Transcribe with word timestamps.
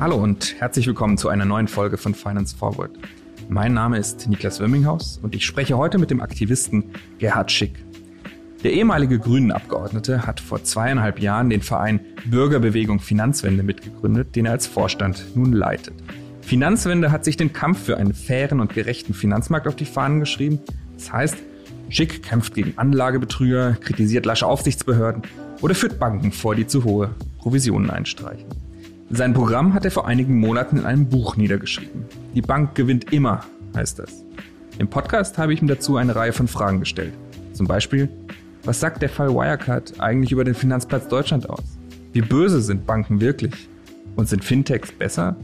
Hallo 0.00 0.16
und 0.16 0.54
herzlich 0.58 0.86
willkommen 0.86 1.18
zu 1.18 1.28
einer 1.28 1.44
neuen 1.44 1.68
Folge 1.68 1.98
von 1.98 2.14
Finance 2.14 2.56
Forward. 2.56 2.90
Mein 3.50 3.74
Name 3.74 3.98
ist 3.98 4.28
Niklas 4.28 4.58
Wömminghaus 4.58 5.20
und 5.22 5.34
ich 5.34 5.44
spreche 5.44 5.76
heute 5.76 5.98
mit 5.98 6.10
dem 6.10 6.22
Aktivisten 6.22 6.92
Gerhard 7.18 7.52
Schick. 7.52 7.84
Der 8.64 8.72
ehemalige 8.72 9.18
Grünen-Abgeordnete 9.18 10.26
hat 10.26 10.40
vor 10.40 10.64
zweieinhalb 10.64 11.18
Jahren 11.18 11.50
den 11.50 11.60
Verein 11.60 12.00
Bürgerbewegung 12.24 13.00
Finanzwende 13.00 13.62
mitgegründet, 13.62 14.36
den 14.36 14.46
er 14.46 14.52
als 14.52 14.66
Vorstand 14.66 15.36
nun 15.36 15.52
leitet. 15.52 15.94
Finanzwende 16.40 17.12
hat 17.12 17.24
sich 17.24 17.36
den 17.36 17.52
Kampf 17.52 17.84
für 17.84 17.96
einen 17.98 18.14
fairen 18.14 18.60
und 18.60 18.72
gerechten 18.72 19.14
Finanzmarkt 19.14 19.68
auf 19.68 19.76
die 19.76 19.84
Fahnen 19.84 20.20
geschrieben. 20.20 20.60
Das 20.94 21.12
heißt, 21.12 21.36
Schick 21.90 22.22
kämpft 22.22 22.54
gegen 22.54 22.78
Anlagebetrüger, 22.78 23.76
kritisiert 23.80 24.24
lasche 24.24 24.46
Aufsichtsbehörden 24.46 25.22
oder 25.60 25.74
führt 25.74 25.98
Banken 25.98 26.30
vor, 26.30 26.54
die 26.54 26.66
zu 26.66 26.84
hohe 26.84 27.10
Provisionen 27.38 27.90
einstreichen. 27.90 28.46
Sein 29.10 29.34
Programm 29.34 29.74
hat 29.74 29.84
er 29.84 29.90
vor 29.90 30.06
einigen 30.06 30.38
Monaten 30.38 30.78
in 30.78 30.86
einem 30.86 31.08
Buch 31.08 31.36
niedergeschrieben. 31.36 32.04
Die 32.32 32.42
Bank 32.42 32.76
gewinnt 32.76 33.12
immer, 33.12 33.40
heißt 33.74 33.98
das. 33.98 34.24
Im 34.78 34.86
Podcast 34.86 35.36
habe 35.36 35.52
ich 35.52 35.60
ihm 35.60 35.66
dazu 35.66 35.96
eine 35.96 36.14
Reihe 36.14 36.32
von 36.32 36.46
Fragen 36.46 36.78
gestellt. 36.78 37.12
Zum 37.54 37.66
Beispiel, 37.66 38.08
was 38.62 38.78
sagt 38.78 39.02
der 39.02 39.08
Fall 39.08 39.34
Wirecard 39.34 40.00
eigentlich 40.00 40.30
über 40.30 40.44
den 40.44 40.54
Finanzplatz 40.54 41.08
Deutschland 41.08 41.50
aus? 41.50 41.64
Wie 42.12 42.22
böse 42.22 42.62
sind 42.62 42.86
Banken 42.86 43.20
wirklich? 43.20 43.68
Und 44.14 44.28
sind 44.28 44.44
Fintechs 44.44 44.92
besser? 44.92 45.34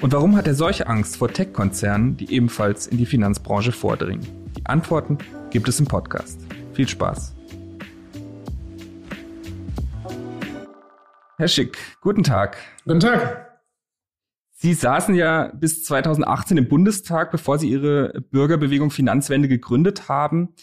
Und 0.00 0.12
warum 0.12 0.36
hat 0.36 0.46
er 0.46 0.54
solche 0.54 0.86
Angst 0.86 1.16
vor 1.16 1.32
Tech-Konzernen, 1.32 2.16
die 2.16 2.32
ebenfalls 2.32 2.86
in 2.86 2.98
die 2.98 3.06
Finanzbranche 3.06 3.72
vordringen? 3.72 4.24
Die 4.56 4.66
Antworten 4.66 5.18
gibt 5.54 5.68
es 5.68 5.78
im 5.78 5.86
Podcast. 5.86 6.40
Viel 6.72 6.88
Spaß! 6.88 7.32
Herr 11.36 11.48
Schick, 11.48 11.78
guten 12.00 12.24
Tag. 12.24 12.56
Guten 12.84 12.98
Tag. 12.98 13.60
Sie 14.50 14.74
saßen 14.74 15.14
ja 15.14 15.52
bis 15.54 15.84
2018 15.84 16.56
im 16.56 16.68
Bundestag, 16.68 17.30
bevor 17.30 17.58
Sie 17.58 17.70
Ihre 17.70 18.20
Bürgerbewegung 18.32 18.90
Finanzwende 18.90 19.46
gegründet 19.46 20.08
haben. 20.08 20.54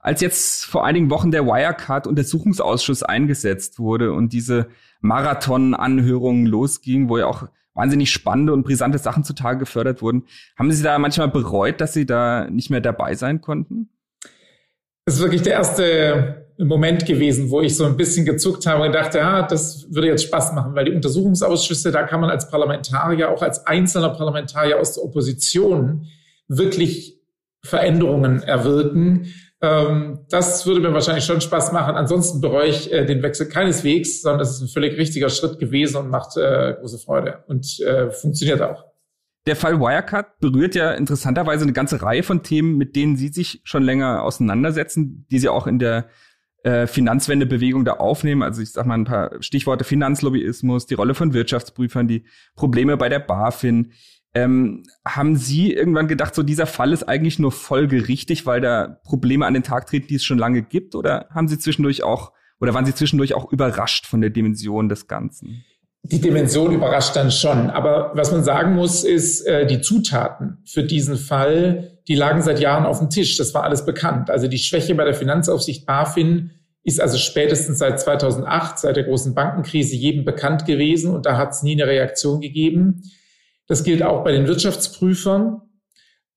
Als 0.00 0.20
jetzt 0.20 0.66
vor 0.66 0.84
einigen 0.84 1.08
Wochen 1.08 1.30
der 1.30 1.46
Wirecard-Untersuchungsausschuss 1.46 3.02
eingesetzt 3.02 3.78
wurde 3.78 4.12
und 4.12 4.34
diese 4.34 4.68
Marathon-Anhörungen 5.00 6.44
losgingen, 6.44 7.08
wo 7.08 7.16
ja 7.16 7.24
auch 7.24 7.48
wahnsinnig 7.72 8.10
spannende 8.10 8.52
und 8.52 8.64
brisante 8.64 8.98
Sachen 8.98 9.24
zutage 9.24 9.60
gefördert 9.60 10.02
wurden, 10.02 10.24
haben 10.58 10.70
Sie 10.70 10.82
da 10.82 10.98
manchmal 10.98 11.28
bereut, 11.28 11.80
dass 11.80 11.94
Sie 11.94 12.04
da 12.04 12.50
nicht 12.50 12.68
mehr 12.68 12.82
dabei 12.82 13.14
sein 13.14 13.40
konnten? 13.40 13.88
Ist 15.06 15.20
wirklich 15.20 15.42
der 15.42 15.52
erste 15.54 16.44
Moment 16.58 17.04
gewesen, 17.04 17.50
wo 17.50 17.60
ich 17.60 17.76
so 17.76 17.84
ein 17.84 17.96
bisschen 17.96 18.24
gezuckt 18.24 18.66
habe 18.66 18.84
und 18.84 18.94
dachte, 18.94 19.18
ja, 19.18 19.42
das 19.42 19.86
würde 19.90 20.08
jetzt 20.08 20.24
Spaß 20.24 20.52
machen, 20.52 20.74
weil 20.74 20.84
die 20.84 20.92
Untersuchungsausschüsse, 20.92 21.90
da 21.90 22.04
kann 22.04 22.20
man 22.20 22.30
als 22.30 22.48
Parlamentarier, 22.48 23.30
auch 23.30 23.42
als 23.42 23.66
einzelner 23.66 24.10
Parlamentarier 24.10 24.78
aus 24.78 24.94
der 24.94 25.04
Opposition 25.04 26.06
wirklich 26.46 27.20
Veränderungen 27.62 28.42
erwirken. 28.42 29.34
Ähm, 29.60 30.20
das 30.30 30.66
würde 30.66 30.80
mir 30.80 30.92
wahrscheinlich 30.92 31.24
schon 31.24 31.40
Spaß 31.40 31.72
machen. 31.72 31.96
Ansonsten 31.96 32.40
bereue 32.40 32.68
ich 32.68 32.92
äh, 32.92 33.04
den 33.04 33.22
Wechsel 33.22 33.48
keineswegs, 33.48 34.22
sondern 34.22 34.42
es 34.42 34.52
ist 34.52 34.60
ein 34.60 34.68
völlig 34.68 34.96
richtiger 34.96 35.30
Schritt 35.30 35.58
gewesen 35.58 35.96
und 35.96 36.10
macht 36.10 36.36
äh, 36.36 36.74
große 36.78 36.98
Freude 36.98 37.42
und 37.48 37.80
äh, 37.80 38.10
funktioniert 38.10 38.62
auch. 38.62 38.84
Der 39.46 39.56
Fall 39.56 39.78
Wirecard 39.78 40.38
berührt 40.40 40.74
ja 40.74 40.92
interessanterweise 40.92 41.64
eine 41.64 41.74
ganze 41.74 42.00
Reihe 42.00 42.22
von 42.22 42.42
Themen, 42.42 42.78
mit 42.78 42.96
denen 42.96 43.16
Sie 43.16 43.28
sich 43.28 43.60
schon 43.64 43.82
länger 43.82 44.22
auseinandersetzen, 44.22 45.26
die 45.30 45.38
Sie 45.38 45.50
auch 45.50 45.66
in 45.66 45.78
der 45.78 46.08
äh, 46.62 46.86
Finanzwendebewegung 46.86 47.84
da 47.84 47.94
aufnehmen. 47.94 48.42
Also 48.42 48.62
ich 48.62 48.72
sag 48.72 48.86
mal 48.86 48.94
ein 48.94 49.04
paar 49.04 49.42
Stichworte 49.42 49.84
Finanzlobbyismus, 49.84 50.86
die 50.86 50.94
Rolle 50.94 51.14
von 51.14 51.34
Wirtschaftsprüfern, 51.34 52.08
die 52.08 52.24
Probleme 52.56 52.96
bei 52.96 53.10
der 53.10 53.18
BaFin. 53.18 53.92
Ähm, 54.32 54.82
haben 55.06 55.36
Sie 55.36 55.72
irgendwann 55.72 56.08
gedacht, 56.08 56.34
so 56.34 56.42
dieser 56.42 56.66
Fall 56.66 56.94
ist 56.94 57.04
eigentlich 57.04 57.38
nur 57.38 57.52
folgerichtig, 57.52 58.46
weil 58.46 58.62
da 58.62 58.98
Probleme 59.04 59.44
an 59.44 59.52
den 59.52 59.62
Tag 59.62 59.86
treten, 59.86 60.06
die 60.08 60.16
es 60.16 60.24
schon 60.24 60.38
lange 60.38 60.62
gibt? 60.62 60.94
Oder 60.94 61.28
haben 61.30 61.48
Sie 61.48 61.58
zwischendurch 61.58 62.02
auch, 62.02 62.32
oder 62.60 62.72
waren 62.72 62.86
Sie 62.86 62.94
zwischendurch 62.94 63.34
auch 63.34 63.52
überrascht 63.52 64.06
von 64.06 64.22
der 64.22 64.30
Dimension 64.30 64.88
des 64.88 65.06
Ganzen? 65.06 65.64
Die 66.06 66.20
Dimension 66.20 66.72
überrascht 66.72 67.16
dann 67.16 67.30
schon. 67.30 67.70
Aber 67.70 68.12
was 68.14 68.30
man 68.30 68.44
sagen 68.44 68.74
muss, 68.74 69.04
ist, 69.04 69.46
äh, 69.46 69.66
die 69.66 69.80
Zutaten 69.80 70.58
für 70.66 70.84
diesen 70.84 71.16
Fall, 71.16 71.98
die 72.08 72.14
lagen 72.14 72.42
seit 72.42 72.60
Jahren 72.60 72.84
auf 72.84 72.98
dem 72.98 73.08
Tisch. 73.08 73.38
Das 73.38 73.54
war 73.54 73.64
alles 73.64 73.86
bekannt. 73.86 74.30
Also 74.30 74.46
die 74.46 74.58
Schwäche 74.58 74.94
bei 74.94 75.04
der 75.04 75.14
Finanzaufsicht 75.14 75.86
BaFin 75.86 76.50
ist 76.82 77.00
also 77.00 77.16
spätestens 77.16 77.78
seit 77.78 77.98
2008, 77.98 78.78
seit 78.78 78.96
der 78.96 79.04
großen 79.04 79.34
Bankenkrise, 79.34 79.96
jedem 79.96 80.26
bekannt 80.26 80.66
gewesen. 80.66 81.14
Und 81.14 81.24
da 81.24 81.38
hat 81.38 81.52
es 81.52 81.62
nie 81.62 81.72
eine 81.72 81.90
Reaktion 81.90 82.42
gegeben. 82.42 83.02
Das 83.66 83.82
gilt 83.82 84.02
auch 84.02 84.24
bei 84.24 84.32
den 84.32 84.46
Wirtschaftsprüfern. 84.46 85.62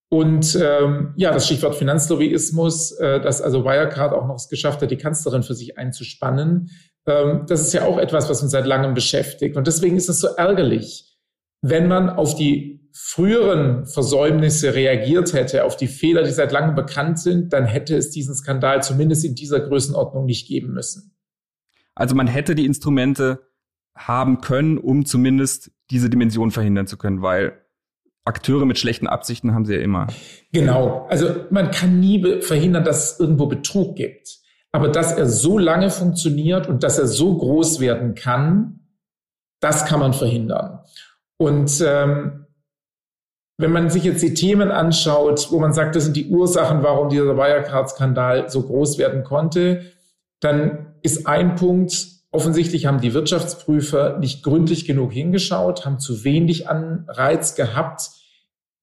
Und 0.09 0.57
ähm, 0.61 1.13
ja, 1.17 1.33
das 1.33 1.45
Stichwort 1.45 1.75
Finanzlobbyismus, 1.75 2.93
äh, 2.93 3.19
dass 3.19 3.41
also 3.41 3.65
Wirecard 3.65 4.13
auch 4.13 4.25
noch 4.25 4.35
es 4.35 4.47
geschafft 4.47 4.81
hat, 4.81 4.89
die 4.89 4.97
Kanzlerin 4.97 5.43
für 5.43 5.53
sich 5.53 5.77
einzuspannen, 5.77 6.69
das 7.07 7.61
ist 7.61 7.73
ja 7.73 7.85
auch 7.85 7.97
etwas, 7.97 8.29
was 8.29 8.41
uns 8.43 8.51
seit 8.51 8.65
langem 8.65 8.93
beschäftigt. 8.93 9.55
Und 9.55 9.65
deswegen 9.65 9.95
ist 9.95 10.09
es 10.09 10.19
so 10.19 10.27
ärgerlich, 10.27 11.17
wenn 11.61 11.87
man 11.87 12.09
auf 12.09 12.35
die 12.35 12.89
früheren 12.91 13.85
Versäumnisse 13.85 14.73
reagiert 14.75 15.31
hätte, 15.33 15.63
auf 15.63 15.77
die 15.77 15.87
Fehler, 15.87 16.23
die 16.23 16.31
seit 16.31 16.51
langem 16.51 16.75
bekannt 16.75 17.19
sind, 17.19 17.53
dann 17.53 17.65
hätte 17.65 17.95
es 17.95 18.09
diesen 18.09 18.35
Skandal 18.35 18.83
zumindest 18.83 19.23
in 19.23 19.35
dieser 19.35 19.61
Größenordnung 19.61 20.25
nicht 20.25 20.47
geben 20.47 20.73
müssen. 20.73 21.15
Also 21.95 22.13
man 22.13 22.27
hätte 22.27 22.55
die 22.55 22.65
Instrumente 22.65 23.47
haben 23.95 24.41
können, 24.41 24.77
um 24.77 25.05
zumindest 25.05 25.71
diese 25.89 26.09
Dimension 26.09 26.51
verhindern 26.51 26.87
zu 26.87 26.97
können, 26.97 27.21
weil 27.21 27.61
Akteure 28.25 28.65
mit 28.65 28.77
schlechten 28.77 29.07
Absichten 29.07 29.53
haben 29.53 29.65
sie 29.65 29.75
ja 29.75 29.81
immer. 29.81 30.07
Genau. 30.51 31.07
Also 31.09 31.45
man 31.49 31.71
kann 31.71 31.99
nie 31.99 32.41
verhindern, 32.41 32.83
dass 32.83 33.13
es 33.13 33.19
irgendwo 33.19 33.47
Betrug 33.47 33.95
gibt. 33.95 34.39
Aber 34.77 34.89
dass 34.89 35.11
er 35.11 35.25
so 35.25 35.57
lange 35.57 35.89
funktioniert 35.89 36.67
und 36.67 36.83
dass 36.83 36.99
er 36.99 37.07
so 37.07 37.35
groß 37.35 37.79
werden 37.79 38.13
kann, 38.13 38.81
das 39.59 39.87
kann 39.87 39.99
man 39.99 40.13
verhindern. 40.13 40.81
Und 41.37 41.83
ähm, 41.83 42.45
wenn 43.57 43.71
man 43.71 43.89
sich 43.89 44.03
jetzt 44.03 44.21
die 44.21 44.35
Themen 44.35 44.69
anschaut, 44.69 45.47
wo 45.49 45.57
man 45.57 45.73
sagt, 45.73 45.95
das 45.95 46.03
sind 46.03 46.15
die 46.15 46.27
Ursachen, 46.27 46.83
warum 46.83 47.09
dieser 47.09 47.35
Wirecard-Skandal 47.35 48.51
so 48.51 48.61
groß 48.61 48.99
werden 48.99 49.23
konnte, 49.23 49.81
dann 50.41 50.93
ist 51.01 51.25
ein 51.25 51.55
Punkt, 51.55 52.09
offensichtlich 52.29 52.85
haben 52.85 53.01
die 53.01 53.15
Wirtschaftsprüfer 53.15 54.19
nicht 54.19 54.43
gründlich 54.43 54.85
genug 54.85 55.11
hingeschaut, 55.11 55.87
haben 55.87 55.97
zu 55.97 56.23
wenig 56.23 56.69
Anreiz 56.69 57.55
gehabt, 57.55 58.11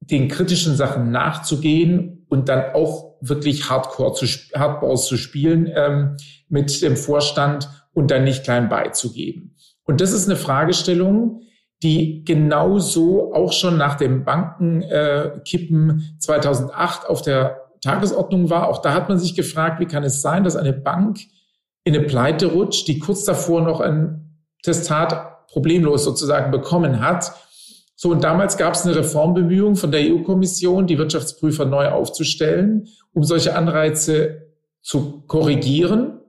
den 0.00 0.26
kritischen 0.26 0.75
Sachen 0.75 1.12
nachzugehen 1.12 2.26
und 2.28 2.49
dann 2.49 2.75
auch 2.75 3.13
wirklich 3.20 3.70
Hardcore 3.70 4.14
zu, 4.14 4.26
Hardballs 4.54 5.06
zu 5.06 5.16
spielen 5.16 5.70
ähm, 5.75 6.16
mit 6.48 6.82
dem 6.82 6.97
Vorstand 6.97 7.69
und 7.92 8.10
dann 8.10 8.25
nicht 8.25 8.44
klein 8.44 8.69
beizugeben. 8.69 9.56
Und 9.84 10.00
das 10.00 10.12
ist 10.12 10.28
eine 10.28 10.36
Fragestellung, 10.36 11.42
die 11.82 12.25
genauso 12.25 13.34
auch 13.34 13.52
schon 13.52 13.76
nach 13.76 13.97
dem 13.97 14.25
Bankenkippen 14.25 16.00
äh, 16.00 16.19
2008 16.19 17.08
auf 17.08 17.22
der 17.22 17.60
Tagesordnung 17.82 18.48
war. 18.48 18.69
Auch 18.69 18.80
da 18.80 18.94
hat 18.94 19.08
man 19.08 19.19
sich 19.19 19.34
gefragt, 19.34 19.81
wie 19.81 19.86
kann 19.86 20.04
es 20.04 20.22
sein, 20.22 20.44
dass 20.44 20.56
eine 20.56 20.72
Bank 20.72 21.19
in 21.84 21.94
eine 21.94 22.06
Pleite 22.06 22.46
rutscht, 22.46 22.88
die 22.88 22.98
kurz 22.98 23.25
davor 23.25 23.60
noch 23.60 23.81
ein 23.81 24.41
Testat 24.62 25.46
problemlos 25.48 26.04
sozusagen 26.04 26.50
bekommen 26.50 27.00
hat 27.00 27.32
so, 28.04 28.10
und 28.10 28.22
damals 28.22 28.59
gab 28.59 28.75
es 28.75 28.84
eine 28.84 28.97
Reformbemühung 28.97 29.76
von 29.76 29.91
der 29.91 30.03
EU-Kommission, 30.03 30.87
die 30.87 30.98
Wirtschaftsprüfer 30.98 31.65
neu 31.65 31.88
aufzustellen, 31.88 32.87
um 33.15 33.25
solche 33.25 33.56
Anreize 33.56 34.42
zu 34.82 35.22
korrigieren. 35.26 36.20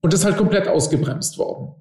Und 0.00 0.14
das 0.14 0.20
ist 0.20 0.24
halt 0.24 0.38
komplett 0.38 0.68
ausgebremst 0.68 1.36
worden. 1.36 1.74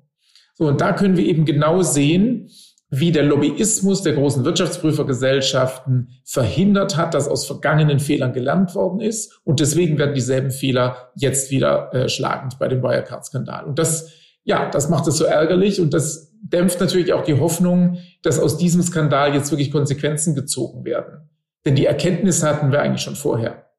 So, 0.55 0.67
und 0.67 0.81
da 0.81 0.91
können 0.91 1.15
wir 1.15 1.25
eben 1.25 1.45
genau 1.45 1.81
sehen, 1.81 2.49
wie 2.89 3.13
der 3.13 3.23
Lobbyismus 3.23 4.03
der 4.03 4.15
großen 4.15 4.43
Wirtschaftsprüfergesellschaften 4.43 6.09
verhindert 6.25 6.97
hat, 6.97 7.13
dass 7.13 7.29
aus 7.29 7.45
vergangenen 7.45 8.01
Fehlern 8.01 8.33
gelernt 8.33 8.75
worden 8.75 8.99
ist. 8.99 9.39
Und 9.45 9.61
deswegen 9.61 9.97
werden 9.97 10.13
dieselben 10.13 10.51
Fehler 10.51 11.13
jetzt 11.15 11.51
wieder 11.51 11.93
äh, 11.93 12.09
schlagend 12.09 12.59
bei 12.59 12.67
dem 12.67 12.83
Wirecard-Skandal. 12.83 13.63
Und 13.63 13.79
das, 13.79 14.11
ja, 14.43 14.69
das 14.69 14.89
macht 14.89 15.07
es 15.07 15.15
so 15.15 15.23
ärgerlich 15.23 15.79
und 15.79 15.93
das 15.93 16.26
dämpft 16.41 16.79
natürlich 16.79 17.13
auch 17.13 17.23
die 17.23 17.39
Hoffnung, 17.39 17.97
dass 18.21 18.39
aus 18.39 18.57
diesem 18.57 18.81
Skandal 18.81 19.33
jetzt 19.33 19.51
wirklich 19.51 19.71
Konsequenzen 19.71 20.35
gezogen 20.35 20.85
werden. 20.85 21.29
Denn 21.65 21.75
die 21.75 21.85
Erkenntnisse 21.85 22.47
hatten 22.47 22.71
wir 22.71 22.81
eigentlich 22.81 23.01
schon 23.01 23.15
vorher. 23.15 23.69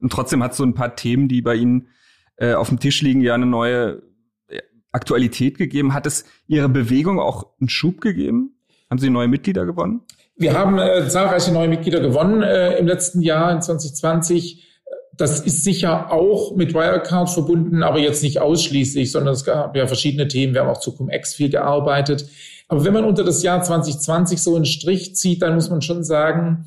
Und 0.00 0.12
trotzdem 0.12 0.42
hat 0.42 0.54
so 0.54 0.64
ein 0.64 0.74
paar 0.74 0.96
Themen, 0.96 1.28
die 1.28 1.42
bei 1.42 1.54
Ihnen 1.54 1.88
äh, 2.36 2.54
auf 2.54 2.68
dem 2.68 2.78
Tisch 2.78 3.02
liegen, 3.02 3.20
ja 3.20 3.34
eine 3.34 3.46
neue 3.46 4.02
äh, 4.48 4.60
Aktualität 4.90 5.58
gegeben. 5.58 5.94
Hat 5.94 6.06
es 6.06 6.24
Ihrer 6.46 6.68
Bewegung 6.68 7.20
auch 7.20 7.52
einen 7.60 7.68
Schub 7.68 8.00
gegeben? 8.00 8.56
Haben 8.90 8.98
Sie 8.98 9.10
neue 9.10 9.28
Mitglieder 9.28 9.64
gewonnen? 9.64 10.02
Wir 10.36 10.58
haben 10.58 10.78
äh, 10.78 11.08
zahlreiche 11.08 11.52
neue 11.52 11.68
Mitglieder 11.68 12.00
gewonnen 12.00 12.42
äh, 12.42 12.76
im 12.78 12.86
letzten 12.86 13.20
Jahr, 13.20 13.52
in 13.52 13.62
2020. 13.62 14.71
das 15.16 15.40
ist 15.40 15.62
sicher 15.64 16.10
auch 16.10 16.56
mit 16.56 16.74
Wirecard 16.74 17.28
verbunden, 17.30 17.82
aber 17.82 17.98
jetzt 17.98 18.22
nicht 18.22 18.40
ausschließlich, 18.40 19.12
sondern 19.12 19.34
es 19.34 19.44
gab 19.44 19.76
ja 19.76 19.86
verschiedene 19.86 20.26
Themen. 20.26 20.54
Wir 20.54 20.62
haben 20.62 20.70
auch 20.70 20.80
zu 20.80 20.94
Cum-Ex 20.94 21.34
viel 21.34 21.50
gearbeitet. 21.50 22.26
Aber 22.68 22.84
wenn 22.84 22.94
man 22.94 23.04
unter 23.04 23.22
das 23.22 23.42
Jahr 23.42 23.62
2020 23.62 24.42
so 24.42 24.56
einen 24.56 24.64
Strich 24.64 25.14
zieht, 25.14 25.42
dann 25.42 25.54
muss 25.54 25.68
man 25.68 25.82
schon 25.82 26.04
sagen, 26.04 26.66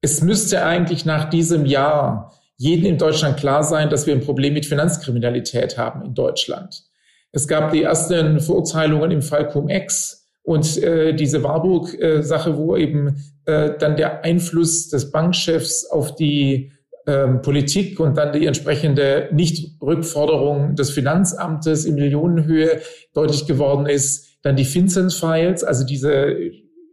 es 0.00 0.22
müsste 0.22 0.64
eigentlich 0.64 1.04
nach 1.04 1.30
diesem 1.30 1.66
Jahr 1.66 2.34
jedem 2.56 2.86
in 2.86 2.98
Deutschland 2.98 3.36
klar 3.36 3.62
sein, 3.62 3.88
dass 3.88 4.06
wir 4.06 4.14
ein 4.14 4.20
Problem 4.20 4.54
mit 4.54 4.66
Finanzkriminalität 4.66 5.78
haben 5.78 6.04
in 6.04 6.14
Deutschland. 6.14 6.84
Es 7.30 7.46
gab 7.46 7.70
die 7.70 7.84
ersten 7.84 8.40
Verurteilungen 8.40 9.12
im 9.12 9.22
Fall 9.22 9.48
Cum-Ex 9.48 10.28
und 10.42 10.82
äh, 10.82 11.14
diese 11.14 11.44
Warburg-Sache, 11.44 12.56
wo 12.56 12.76
eben 12.76 13.22
äh, 13.44 13.72
dann 13.78 13.96
der 13.96 14.24
Einfluss 14.24 14.88
des 14.88 15.12
Bankchefs 15.12 15.86
auf 15.86 16.16
die 16.16 16.72
ähm, 17.08 17.40
Politik 17.40 17.98
und 18.00 18.18
dann 18.18 18.34
die 18.34 18.44
entsprechende 18.44 19.30
Nichtrückforderung 19.32 20.74
des 20.74 20.90
Finanzamtes 20.90 21.86
in 21.86 21.94
Millionenhöhe 21.94 22.82
deutlich 23.14 23.46
geworden 23.46 23.86
ist. 23.86 24.38
Dann 24.42 24.56
die 24.56 24.66
FinCEN-Files, 24.66 25.64
also 25.64 25.86
diese 25.86 26.36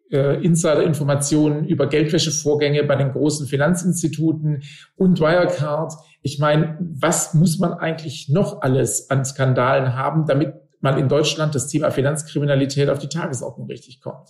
äh, 0.10 0.42
Insider-Informationen 0.42 1.66
über 1.66 1.88
Geldwäschevorgänge 1.88 2.86
bei 2.86 2.96
den 2.96 3.12
großen 3.12 3.46
Finanzinstituten 3.46 4.64
und 4.96 5.20
Wirecard. 5.20 5.92
Ich 6.22 6.40
meine, 6.40 6.78
was 6.80 7.34
muss 7.34 7.60
man 7.60 7.74
eigentlich 7.74 8.30
noch 8.30 8.62
alles 8.62 9.10
an 9.10 9.26
Skandalen 9.26 9.96
haben, 9.96 10.26
damit 10.28 10.54
man 10.80 10.98
in 10.98 11.10
Deutschland 11.10 11.56
das 11.56 11.68
Thema 11.68 11.92
Finanzkriminalität 11.92 12.90
auf 12.90 13.00
die 13.00 13.10
Tagesordnung 13.10 13.68
richtig 13.68 14.00
kommt? 14.00 14.30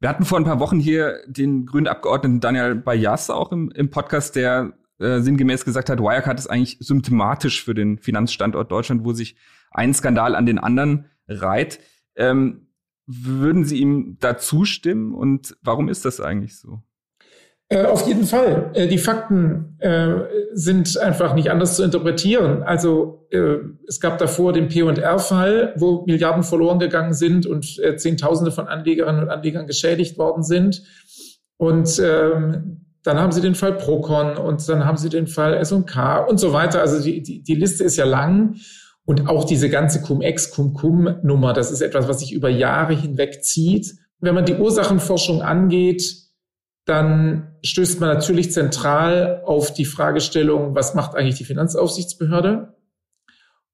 Wir 0.00 0.08
hatten 0.08 0.24
vor 0.24 0.38
ein 0.38 0.44
paar 0.44 0.60
Wochen 0.60 0.80
hier 0.80 1.20
den 1.26 1.66
grünen 1.66 1.86
Abgeordneten 1.86 2.40
Daniel 2.40 2.74
Bayas 2.74 3.28
auch 3.28 3.52
im, 3.52 3.70
im 3.72 3.90
Podcast, 3.90 4.34
der 4.34 4.72
äh, 4.98 5.20
sinngemäß 5.20 5.66
gesagt 5.66 5.90
hat, 5.90 6.00
Wirecard 6.00 6.38
ist 6.38 6.46
eigentlich 6.46 6.78
symptomatisch 6.80 7.62
für 7.62 7.74
den 7.74 7.98
Finanzstandort 7.98 8.72
Deutschland, 8.72 9.04
wo 9.04 9.12
sich 9.12 9.36
ein 9.70 9.92
Skandal 9.92 10.34
an 10.34 10.46
den 10.46 10.58
anderen 10.58 11.10
reiht. 11.28 11.80
Ähm, 12.16 12.68
würden 13.06 13.64
Sie 13.64 13.78
ihm 13.78 14.16
da 14.20 14.38
zustimmen 14.38 15.14
und 15.14 15.56
warum 15.62 15.90
ist 15.90 16.06
das 16.06 16.18
eigentlich 16.18 16.58
so? 16.58 16.82
Äh, 17.72 17.84
auf 17.84 18.06
jeden 18.06 18.24
Fall. 18.24 18.72
Äh, 18.74 18.88
die 18.88 18.98
Fakten 18.98 19.76
äh, 19.78 20.14
sind 20.52 20.98
einfach 20.98 21.34
nicht 21.34 21.52
anders 21.52 21.76
zu 21.76 21.84
interpretieren. 21.84 22.64
Also 22.64 23.28
äh, 23.30 23.58
es 23.86 24.00
gab 24.00 24.18
davor 24.18 24.52
den 24.52 24.66
P&R-Fall, 24.66 25.74
wo 25.76 26.04
Milliarden 26.04 26.42
verloren 26.42 26.80
gegangen 26.80 27.14
sind 27.14 27.46
und 27.46 27.78
äh, 27.78 27.96
Zehntausende 27.96 28.50
von 28.50 28.66
Anlegerinnen 28.66 29.22
und 29.22 29.30
Anlegern 29.30 29.68
geschädigt 29.68 30.18
worden 30.18 30.42
sind. 30.42 30.82
Und 31.58 32.02
ähm, 32.04 32.86
dann 33.04 33.20
haben 33.20 33.30
sie 33.30 33.40
den 33.40 33.54
Fall 33.54 33.74
Procon 33.74 34.36
und 34.36 34.68
dann 34.68 34.84
haben 34.84 34.96
sie 34.96 35.08
den 35.08 35.28
Fall 35.28 35.54
S&K 35.54 36.18
und 36.24 36.40
so 36.40 36.52
weiter. 36.52 36.80
Also 36.80 37.00
die, 37.00 37.22
die, 37.22 37.40
die 37.44 37.54
Liste 37.54 37.84
ist 37.84 37.96
ja 37.96 38.04
lang. 38.04 38.56
Und 39.04 39.28
auch 39.28 39.44
diese 39.44 39.70
ganze 39.70 40.02
Cum-Ex, 40.02 40.50
Cum-Cum-Nummer, 40.50 41.52
das 41.52 41.70
ist 41.70 41.82
etwas, 41.82 42.08
was 42.08 42.18
sich 42.18 42.32
über 42.32 42.48
Jahre 42.48 42.94
hinweg 42.94 43.44
zieht. 43.44 43.94
Wenn 44.18 44.34
man 44.34 44.44
die 44.44 44.56
Ursachenforschung 44.56 45.40
angeht, 45.40 46.29
dann 46.84 47.56
stößt 47.62 48.00
man 48.00 48.08
natürlich 48.08 48.52
zentral 48.52 49.42
auf 49.44 49.72
die 49.72 49.84
Fragestellung, 49.84 50.74
was 50.74 50.94
macht 50.94 51.14
eigentlich 51.14 51.36
die 51.36 51.44
Finanzaufsichtsbehörde? 51.44 52.74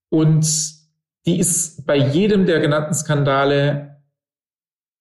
Und 0.09 0.47
die 1.27 1.39
ist 1.39 1.87
bei 1.87 1.97
jedem 1.97 2.47
der 2.47 2.61
genannten 2.61 2.95
Skandale 2.95 4.03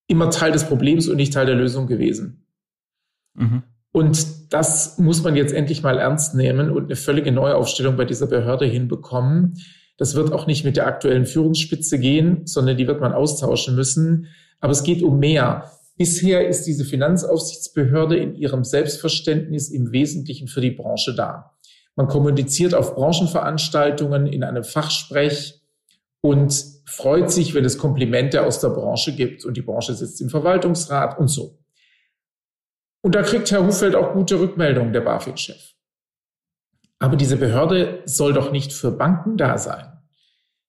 immer 0.08 0.30
Teil 0.30 0.52
des 0.52 0.66
Problems 0.66 1.08
und 1.08 1.18
nicht 1.18 1.34
Teil 1.34 1.46
der 1.46 1.56
Lösung 1.56 1.88
gewesen. 1.88 2.48
Mhm. 3.34 3.64
Und 3.92 4.54
das 4.54 4.98
muss 4.98 5.24
man 5.24 5.36
jetzt 5.36 5.54
endlich 5.54 5.82
mal 5.82 5.98
ernst 5.98 6.36
nehmen 6.36 6.70
und 6.70 6.86
eine 6.86 6.96
völlige 6.96 7.32
Neuaufstellung 7.32 7.96
bei 7.96 8.06
dieser 8.06 8.28
Behörde 8.28 8.66
hinbekommen. 8.66 9.56
Das 9.98 10.16
wird 10.16 10.34
auch 10.34 10.48
nicht 10.48 10.66
mit 10.66 10.76
der 10.76 10.88
aktuellen 10.88 11.26
Führungsspitze 11.26 11.98
gehen, 12.00 12.46
sondern 12.46 12.78
die 12.78 12.88
wird 12.88 13.00
man 13.00 13.14
austauschen 13.14 13.76
müssen. 13.76 14.28
Aber 14.60 14.72
es 14.72 14.84
geht 14.84 15.02
um 15.02 15.20
mehr. 15.20 15.72
Bisher 15.98 16.48
ist 16.48 16.64
diese 16.64 16.84
Finanzaufsichtsbehörde 16.84 18.18
in 18.18 18.36
ihrem 18.36 18.64
Selbstverständnis 18.64 19.70
im 19.70 19.92
Wesentlichen 19.92 20.48
für 20.48 20.62
die 20.62 20.72
Branche 20.72 21.16
da. 21.16 21.58
Man 21.96 22.08
kommuniziert 22.08 22.74
auf 22.76 22.96
Branchenveranstaltungen 22.96 24.28
in 24.28 24.44
einem 24.44 24.66
Fachsprech 24.66 25.62
und 26.22 26.66
freut 26.86 27.32
sich, 27.32 27.54
wenn 27.54 27.64
es 27.64 27.78
Komplimente 27.78 28.44
aus 28.44 28.60
der 28.60 28.70
Branche 28.70 29.16
gibt. 29.16 29.46
Und 29.46 29.56
die 29.56 29.62
Branche 29.62 29.94
sitzt 29.94 30.20
im 30.20 30.30
Verwaltungsrat 30.30 31.18
und 31.18 31.30
so. 31.30 31.60
Und 33.02 33.16
da 33.16 33.22
kriegt 33.22 33.50
Herr 33.52 33.66
Hufeld 33.66 33.96
auch 33.96 34.14
gute 34.14 34.40
Rückmeldungen, 34.40 34.92
der 34.92 35.02
BaFin-Chef. 35.02 35.76
Aber 37.00 37.16
diese 37.16 37.38
Behörde 37.38 38.02
soll 38.06 38.34
doch 38.34 38.52
nicht 38.52 38.74
für 38.74 38.92
Banken 38.92 39.38
da 39.38 39.58
sein, 39.58 39.95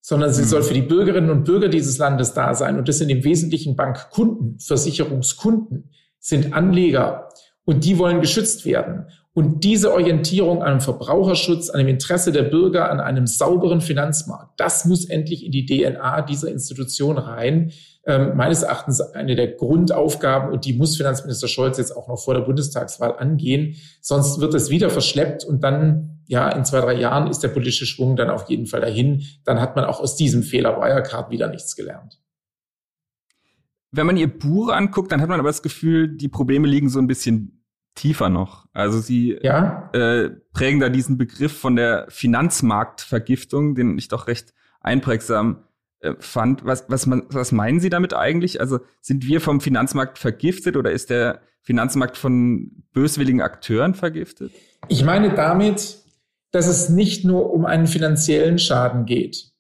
sondern 0.07 0.33
sie 0.33 0.43
mhm. 0.43 0.47
soll 0.47 0.63
für 0.63 0.73
die 0.73 0.83
Bürgerinnen 0.83 1.31
und 1.31 1.43
Bürger 1.43 1.69
dieses 1.69 1.99
Landes 1.99 2.33
da 2.33 2.55
sein. 2.55 2.79
Und 2.79 2.87
das 2.87 2.99
sind 2.99 3.09
im 3.09 3.25
Wesentlichen 3.25 3.75
Bankkunden, 3.75 4.57
Versicherungskunden, 4.61 5.91
sind 6.21 6.53
Anleger 6.53 7.29
und 7.65 7.85
die 7.85 7.99
wollen 7.99 8.21
geschützt 8.21 8.65
werden. 8.65 9.07
Und 9.35 9.65
diese 9.65 9.93
Orientierung 9.93 10.63
an 10.63 10.69
einem 10.69 10.81
Verbraucherschutz, 10.81 11.71
an 11.71 11.79
dem 11.79 11.89
Interesse 11.89 12.31
der 12.31 12.45
Bürger, 12.45 12.89
an 12.89 13.01
einem 13.01 13.27
sauberen 13.27 13.81
Finanzmarkt, 13.81 14.61
das 14.61 14.85
muss 14.85 15.07
endlich 15.07 15.45
in 15.45 15.51
die 15.51 15.67
DNA 15.67 16.23
dieser 16.23 16.53
Institution 16.53 17.19
rein. 17.19 17.73
Ähm, 18.07 18.37
meines 18.37 18.63
Erachtens 18.63 19.01
eine 19.01 19.35
der 19.35 19.49
Grundaufgaben 19.49 20.53
und 20.53 20.65
die 20.67 20.75
muss 20.75 20.97
Finanzminister 20.97 21.49
Scholz 21.49 21.79
jetzt 21.79 21.97
auch 21.97 22.07
noch 22.07 22.23
vor 22.23 22.35
der 22.35 22.43
Bundestagswahl 22.43 23.17
angehen. 23.19 23.75
Sonst 24.01 24.41
wird 24.41 24.55
es 24.55 24.71
wieder 24.71 24.89
verschleppt 24.89 25.45
und 25.45 25.65
dann, 25.65 26.16
ja, 26.27 26.49
in 26.51 26.65
zwei, 26.65 26.81
drei 26.81 26.95
Jahren 26.95 27.29
ist 27.29 27.41
der 27.41 27.49
politische 27.49 27.87
Schwung 27.87 28.17
dann 28.17 28.31
auf 28.31 28.49
jeden 28.49 28.67
Fall 28.67 28.81
dahin. 28.81 29.25
Dann 29.45 29.61
hat 29.61 29.77
man 29.77 29.85
auch 29.85 30.01
aus 30.01 30.17
diesem 30.17 30.43
Fehler 30.43 30.77
Wirecard 30.77 31.31
wieder 31.31 31.49
nichts 31.49 31.77
gelernt. 31.77 32.21
Wenn 33.93 34.07
man 34.07 34.17
ihr 34.17 34.27
Buch 34.27 34.71
anguckt, 34.71 35.13
dann 35.13 35.21
hat 35.21 35.29
man 35.29 35.39
aber 35.39 35.49
das 35.49 35.63
Gefühl, 35.63 36.09
die 36.09 36.29
Probleme 36.29 36.67
liegen 36.67 36.89
so 36.89 36.99
ein 36.99 37.07
bisschen 37.07 37.65
tiefer 37.95 38.29
noch. 38.29 38.67
Also 38.73 38.99
sie 38.99 39.39
ja? 39.43 39.89
äh, 39.93 40.31
prägen 40.53 40.81
da 40.81 40.89
diesen 40.89 41.17
Begriff 41.17 41.59
von 41.59 41.77
der 41.77 42.07
Finanzmarktvergiftung, 42.09 43.75
den 43.75 43.97
ich 43.97 44.09
doch 44.09 44.27
recht 44.27 44.53
einprägsam 44.81 45.65
äh, 46.01 46.15
fand. 46.19 46.65
Was, 46.65 46.85
was, 46.89 47.07
man, 47.07 47.23
was 47.31 47.53
meinen 47.53 47.81
Sie 47.81 47.89
damit 47.89 48.13
eigentlich? 48.13 48.61
Also 48.61 48.81
sind 49.01 49.27
wir 49.27 49.41
vom 49.41 49.61
Finanzmarkt 49.61 50.19
vergiftet 50.19 50.77
oder 50.77 50.91
ist 50.91 51.09
der 51.09 51.41
Finanzmarkt 51.63 52.17
von 52.17 52.85
böswilligen 52.93 53.41
Akteuren 53.41 53.95
vergiftet? 53.95 54.53
Ich 54.89 55.05
meine 55.05 55.35
damit, 55.35 56.06
dass 56.57 56.69
es 56.69 56.89
nicht 56.89 57.23
nur 57.23 57.53
um 57.53 57.67
einen 57.67 57.87
finanziellen 57.87 58.59
Schaden 58.59 59.05
geht. 59.05 59.53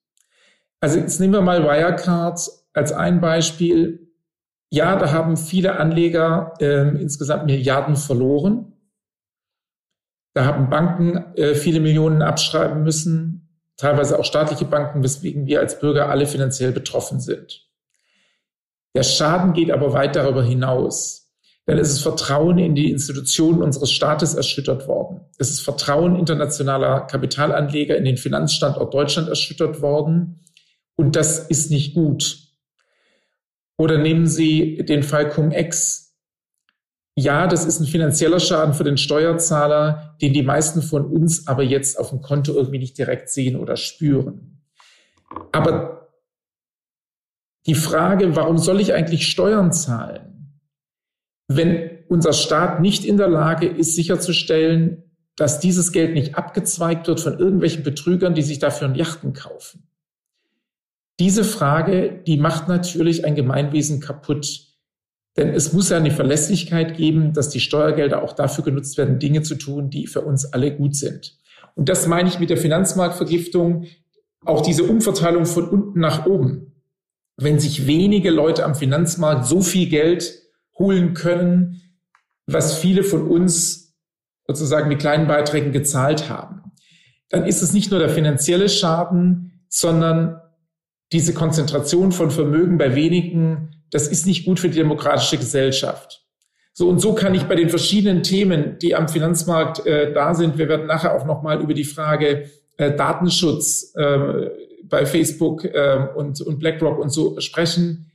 Also 0.80 0.98
jetzt 0.98 1.20
nehmen 1.20 1.34
wir 1.34 1.42
mal 1.42 1.62
Wirecard 1.62 2.40
als 2.72 2.92
ein 2.92 3.20
Beispiel. 3.20 4.10
Ja, 4.70 4.96
da 4.96 5.12
haben 5.12 5.36
viele 5.36 5.78
Anleger 5.78 6.54
äh, 6.58 6.88
insgesamt 6.98 7.44
Milliarden 7.44 7.96
verloren. 7.96 8.72
Da 10.32 10.46
haben 10.46 10.70
Banken 10.70 11.34
äh, 11.34 11.54
viele 11.54 11.80
Millionen 11.80 12.22
abschreiben 12.22 12.82
müssen, 12.82 13.60
teilweise 13.76 14.18
auch 14.18 14.24
staatliche 14.24 14.64
Banken, 14.64 15.02
weswegen 15.02 15.46
wir 15.46 15.60
als 15.60 15.78
Bürger 15.78 16.08
alle 16.08 16.26
finanziell 16.26 16.72
betroffen 16.72 17.20
sind. 17.20 17.68
Der 18.94 19.02
Schaden 19.02 19.52
geht 19.52 19.70
aber 19.70 19.92
weit 19.92 20.16
darüber 20.16 20.42
hinaus. 20.42 21.25
Denn 21.66 21.78
es 21.78 21.90
ist 21.90 22.00
Vertrauen 22.00 22.58
in 22.58 22.74
die 22.74 22.90
Institutionen 22.90 23.60
unseres 23.60 23.90
Staates 23.90 24.34
erschüttert 24.34 24.86
worden. 24.86 25.20
Es 25.36 25.50
ist 25.50 25.60
Vertrauen 25.60 26.16
internationaler 26.16 27.00
Kapitalanleger 27.00 27.96
in 27.96 28.04
den 28.04 28.16
Finanzstandort 28.16 28.94
Deutschland 28.94 29.28
erschüttert 29.28 29.82
worden. 29.82 30.44
Und 30.94 31.16
das 31.16 31.40
ist 31.40 31.70
nicht 31.70 31.94
gut. 31.94 32.38
Oder 33.76 33.98
nehmen 33.98 34.26
Sie 34.26 34.76
den 34.76 35.02
Fall 35.02 35.28
Cum-Ex. 35.28 36.14
Ja, 37.16 37.46
das 37.46 37.64
ist 37.64 37.80
ein 37.80 37.86
finanzieller 37.86 38.40
Schaden 38.40 38.74
für 38.74 38.84
den 38.84 38.98
Steuerzahler, 38.98 40.16
den 40.20 40.34
die 40.34 40.42
meisten 40.42 40.82
von 40.82 41.04
uns 41.04 41.46
aber 41.46 41.62
jetzt 41.62 41.98
auf 41.98 42.10
dem 42.10 42.20
Konto 42.20 42.52
irgendwie 42.52 42.78
nicht 42.78 42.96
direkt 42.96 43.30
sehen 43.30 43.56
oder 43.56 43.76
spüren. 43.76 44.62
Aber 45.50 46.10
die 47.66 47.74
Frage, 47.74 48.36
warum 48.36 48.58
soll 48.58 48.80
ich 48.80 48.94
eigentlich 48.94 49.26
Steuern 49.26 49.72
zahlen, 49.72 50.35
wenn 51.48 51.90
unser 52.08 52.32
Staat 52.32 52.80
nicht 52.80 53.04
in 53.04 53.16
der 53.16 53.28
Lage 53.28 53.66
ist, 53.66 53.94
sicherzustellen, 53.94 55.04
dass 55.36 55.60
dieses 55.60 55.92
Geld 55.92 56.14
nicht 56.14 56.34
abgezweigt 56.36 57.06
wird 57.08 57.20
von 57.20 57.38
irgendwelchen 57.38 57.82
Betrügern, 57.82 58.34
die 58.34 58.42
sich 58.42 58.58
dafür 58.58 58.94
Yachten 58.94 59.32
kaufen? 59.32 59.86
Diese 61.18 61.44
Frage, 61.44 62.22
die 62.26 62.36
macht 62.36 62.68
natürlich 62.68 63.24
ein 63.24 63.34
Gemeinwesen 63.34 64.00
kaputt. 64.00 64.66
Denn 65.36 65.50
es 65.50 65.72
muss 65.72 65.90
ja 65.90 65.98
eine 65.98 66.10
Verlässlichkeit 66.10 66.96
geben, 66.96 67.32
dass 67.32 67.50
die 67.50 67.60
Steuergelder 67.60 68.22
auch 68.22 68.32
dafür 68.32 68.64
genutzt 68.64 68.96
werden, 68.96 69.18
Dinge 69.18 69.42
zu 69.42 69.54
tun, 69.54 69.90
die 69.90 70.06
für 70.06 70.22
uns 70.22 70.46
alle 70.46 70.74
gut 70.74 70.96
sind. 70.96 71.38
Und 71.74 71.88
das 71.90 72.06
meine 72.06 72.28
ich 72.28 72.38
mit 72.38 72.48
der 72.48 72.56
Finanzmarktvergiftung, 72.56 73.84
auch 74.44 74.62
diese 74.62 74.84
Umverteilung 74.84 75.44
von 75.44 75.68
unten 75.68 76.00
nach 76.00 76.24
oben. 76.26 76.72
Wenn 77.36 77.60
sich 77.60 77.86
wenige 77.86 78.30
Leute 78.30 78.64
am 78.64 78.74
Finanzmarkt 78.74 79.46
so 79.46 79.60
viel 79.60 79.88
Geld 79.88 80.45
holen 80.78 81.14
können, 81.14 81.80
was 82.46 82.78
viele 82.78 83.02
von 83.02 83.26
uns 83.26 83.94
sozusagen 84.46 84.88
mit 84.88 85.00
kleinen 85.00 85.26
Beiträgen 85.26 85.72
gezahlt 85.72 86.28
haben, 86.28 86.72
dann 87.30 87.44
ist 87.44 87.62
es 87.62 87.72
nicht 87.72 87.90
nur 87.90 87.98
der 87.98 88.08
finanzielle 88.08 88.68
Schaden, 88.68 89.64
sondern 89.68 90.40
diese 91.12 91.34
Konzentration 91.34 92.12
von 92.12 92.30
Vermögen 92.30 92.78
bei 92.78 92.94
wenigen, 92.94 93.82
das 93.90 94.08
ist 94.08 94.26
nicht 94.26 94.44
gut 94.44 94.60
für 94.60 94.68
die 94.68 94.78
demokratische 94.78 95.38
Gesellschaft. 95.38 96.24
So 96.72 96.88
und 96.88 97.00
so 97.00 97.14
kann 97.14 97.34
ich 97.34 97.44
bei 97.44 97.54
den 97.54 97.70
verschiedenen 97.70 98.22
Themen, 98.22 98.78
die 98.80 98.94
am 98.94 99.08
Finanzmarkt 99.08 99.86
äh, 99.86 100.12
da 100.12 100.34
sind, 100.34 100.58
wir 100.58 100.68
werden 100.68 100.86
nachher 100.86 101.14
auch 101.14 101.24
noch 101.24 101.42
mal 101.42 101.60
über 101.60 101.74
die 101.74 101.84
Frage 101.84 102.50
äh, 102.76 102.94
Datenschutz 102.94 103.94
äh, 103.96 104.50
bei 104.84 105.06
Facebook 105.06 105.64
äh, 105.64 106.08
und, 106.14 106.40
und 106.42 106.58
BlackRock 106.58 106.98
und 106.98 107.10
so 107.10 107.40
sprechen. 107.40 108.12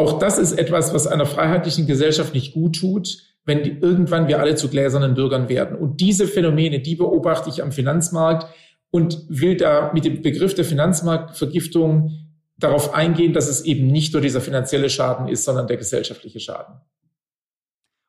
Auch 0.00 0.18
das 0.18 0.38
ist 0.38 0.52
etwas, 0.52 0.94
was 0.94 1.06
einer 1.06 1.26
freiheitlichen 1.26 1.86
Gesellschaft 1.86 2.32
nicht 2.32 2.54
gut 2.54 2.76
tut, 2.80 3.18
wenn 3.44 3.62
die, 3.62 3.76
irgendwann 3.82 4.28
wir 4.28 4.40
alle 4.40 4.54
zu 4.54 4.70
gläsernen 4.70 5.14
Bürgern 5.14 5.50
werden. 5.50 5.76
Und 5.76 6.00
diese 6.00 6.26
Phänomene, 6.26 6.80
die 6.80 6.96
beobachte 6.96 7.50
ich 7.50 7.62
am 7.62 7.70
Finanzmarkt 7.70 8.46
und 8.90 9.26
will 9.28 9.58
da 9.58 9.92
mit 9.92 10.06
dem 10.06 10.22
Begriff 10.22 10.54
der 10.54 10.64
Finanzmarktvergiftung 10.64 12.12
darauf 12.56 12.94
eingehen, 12.94 13.34
dass 13.34 13.46
es 13.46 13.66
eben 13.66 13.88
nicht 13.88 14.14
nur 14.14 14.22
dieser 14.22 14.40
finanzielle 14.40 14.88
Schaden 14.88 15.28
ist, 15.28 15.44
sondern 15.44 15.66
der 15.66 15.76
gesellschaftliche 15.76 16.40
Schaden. 16.40 16.76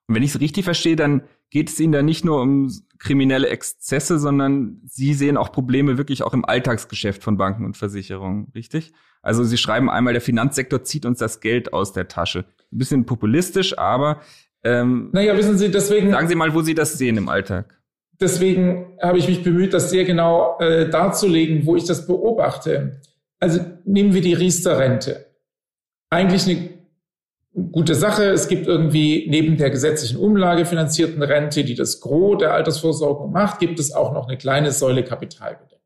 Und 0.07 0.15
wenn 0.15 0.23
ich 0.23 0.33
es 0.33 0.39
richtig 0.39 0.63
verstehe, 0.63 0.95
dann 0.95 1.23
geht 1.49 1.71
es 1.71 1.79
Ihnen 1.81 1.91
da 1.91 2.01
nicht 2.01 2.23
nur 2.23 2.39
um 2.39 2.71
kriminelle 2.99 3.49
Exzesse, 3.49 4.17
sondern 4.17 4.79
Sie 4.85 5.13
sehen 5.13 5.35
auch 5.35 5.51
Probleme 5.51 5.97
wirklich 5.97 6.23
auch 6.23 6.33
im 6.33 6.45
Alltagsgeschäft 6.45 7.21
von 7.21 7.35
Banken 7.35 7.65
und 7.65 7.75
Versicherungen, 7.75 8.47
richtig? 8.55 8.93
Also 9.21 9.43
Sie 9.43 9.57
schreiben 9.57 9.89
einmal, 9.89 10.13
der 10.13 10.21
Finanzsektor 10.21 10.83
zieht 10.83 11.05
uns 11.05 11.19
das 11.19 11.39
Geld 11.39 11.73
aus 11.73 11.93
der 11.93 12.07
Tasche. 12.07 12.45
Ein 12.71 12.77
bisschen 12.77 13.05
populistisch, 13.05 13.77
aber 13.77 14.21
ähm, 14.63 15.09
naja, 15.11 15.35
wissen 15.37 15.57
Sie, 15.57 15.69
deswegen. 15.69 16.11
Sagen 16.11 16.27
Sie 16.27 16.35
mal, 16.35 16.53
wo 16.53 16.61
Sie 16.61 16.75
das 16.75 16.97
sehen 16.97 17.17
im 17.17 17.29
Alltag. 17.29 17.77
Deswegen 18.19 18.97
habe 19.01 19.17
ich 19.17 19.27
mich 19.27 19.43
bemüht, 19.43 19.73
das 19.73 19.89
sehr 19.89 20.05
genau 20.05 20.59
äh, 20.59 20.89
darzulegen, 20.89 21.65
wo 21.65 21.75
ich 21.75 21.85
das 21.85 22.05
beobachte. 22.05 23.01
Also 23.39 23.59
nehmen 23.83 24.13
wir 24.13 24.21
die 24.21 24.35
Riester-Rente. 24.35 25.25
Eigentlich 26.11 26.47
eine 26.47 26.69
gute 27.71 27.95
Sache. 27.95 28.25
Es 28.25 28.47
gibt 28.47 28.67
irgendwie 28.67 29.25
neben 29.27 29.57
der 29.57 29.71
gesetzlichen 29.71 30.17
Umlage 30.17 30.65
finanzierten 30.65 31.23
Rente, 31.23 31.63
die 31.63 31.73
das 31.73 31.99
Gros 31.99 32.37
der 32.37 32.53
Altersvorsorge 32.53 33.27
macht, 33.27 33.59
gibt 33.59 33.79
es 33.79 33.91
auch 33.91 34.13
noch 34.13 34.27
eine 34.27 34.37
kleine 34.37 34.71
Säule 34.71 35.03
kapitalgedeckt. 35.03 35.80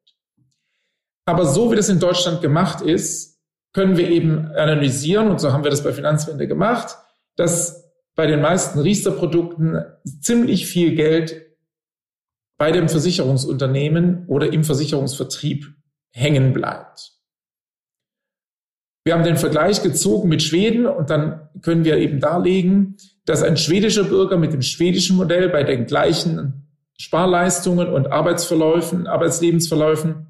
Aber 1.26 1.46
so 1.46 1.72
wie 1.72 1.76
das 1.76 1.90
in 1.90 2.00
Deutschland 2.00 2.42
gemacht 2.42 2.82
ist, 2.82 3.40
können 3.74 3.98
wir 3.98 4.10
eben 4.10 4.48
analysieren, 4.54 5.30
und 5.30 5.42
so 5.42 5.52
haben 5.52 5.64
wir 5.64 5.72
das 5.72 5.84
bei 5.84 5.92
Finanzwende 5.92 6.48
gemacht, 6.48 6.96
dass 7.36 7.92
bei 8.16 8.28
den 8.28 8.42
meisten 8.42 8.80
Riester-Produkten 8.80 9.84
ziemlich 10.22 10.68
viel 10.68 10.96
Geld 10.96 11.42
bei 12.58 12.72
dem 12.72 12.88
Versicherungsunternehmen 12.88 14.26
oder 14.28 14.54
im 14.54 14.64
Versicherungsvertrieb 14.64 15.66
hängen 16.12 16.54
bleibt. 16.54 17.12
Wir 19.04 19.14
haben 19.14 19.26
den 19.26 19.38
Vergleich 19.38 19.84
gezogen 19.84 20.30
mit 20.30 20.42
Schweden 20.42 20.86
und 20.86 21.10
dann 21.10 21.50
können 21.62 21.84
wir 21.84 21.98
eben 21.98 22.20
darlegen, 22.22 22.96
dass 23.26 23.44
ein 23.44 23.58
schwedischer 23.58 24.06
Bürger 24.06 24.38
mit 24.38 24.54
dem 24.54 24.62
schwedischen 24.62 25.18
Modell 25.18 25.50
bei 25.50 25.64
den 25.64 25.86
gleichen 25.86 26.70
Sparleistungen 26.98 27.90
und 27.90 28.08
Arbeitsverläufen, 28.12 29.06
Arbeitslebensverläufen 29.06 30.28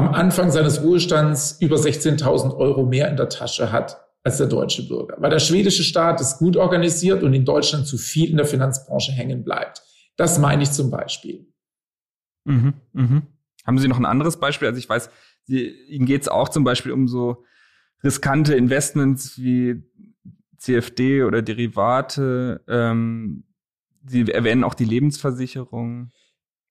am 0.00 0.14
Anfang 0.14 0.50
seines 0.50 0.82
Ruhestands 0.82 1.58
über 1.60 1.76
16.000 1.76 2.56
Euro 2.56 2.86
mehr 2.86 3.10
in 3.10 3.16
der 3.16 3.28
Tasche 3.28 3.70
hat 3.70 4.00
als 4.22 4.38
der 4.38 4.46
deutsche 4.46 4.88
Bürger, 4.88 5.16
weil 5.18 5.30
der 5.30 5.38
schwedische 5.38 5.82
Staat 5.82 6.20
ist 6.20 6.38
gut 6.38 6.56
organisiert 6.56 7.22
und 7.22 7.34
in 7.34 7.44
Deutschland 7.44 7.86
zu 7.86 7.98
viel 7.98 8.30
in 8.30 8.36
der 8.38 8.46
Finanzbranche 8.46 9.12
hängen 9.12 9.44
bleibt. 9.44 9.82
Das 10.16 10.38
meine 10.38 10.62
ich 10.62 10.70
zum 10.72 10.90
Beispiel. 10.90 11.46
Mhm, 12.44 12.74
mhm. 12.92 13.22
Haben 13.66 13.78
Sie 13.78 13.88
noch 13.88 13.98
ein 13.98 14.06
anderes 14.06 14.38
Beispiel? 14.38 14.68
Also 14.68 14.78
ich 14.78 14.88
weiß, 14.88 15.10
Sie, 15.44 15.68
Ihnen 15.88 16.06
geht 16.06 16.22
es 16.22 16.28
auch 16.28 16.48
zum 16.48 16.64
Beispiel 16.64 16.92
um 16.92 17.06
so 17.06 17.44
riskante 18.02 18.54
Investments 18.54 19.38
wie 19.38 19.82
CFD 20.56 21.24
oder 21.24 21.42
Derivate. 21.42 22.62
Ähm, 22.68 23.44
Sie 24.06 24.30
erwähnen 24.30 24.64
auch 24.64 24.74
die 24.74 24.86
Lebensversicherung. 24.86 26.10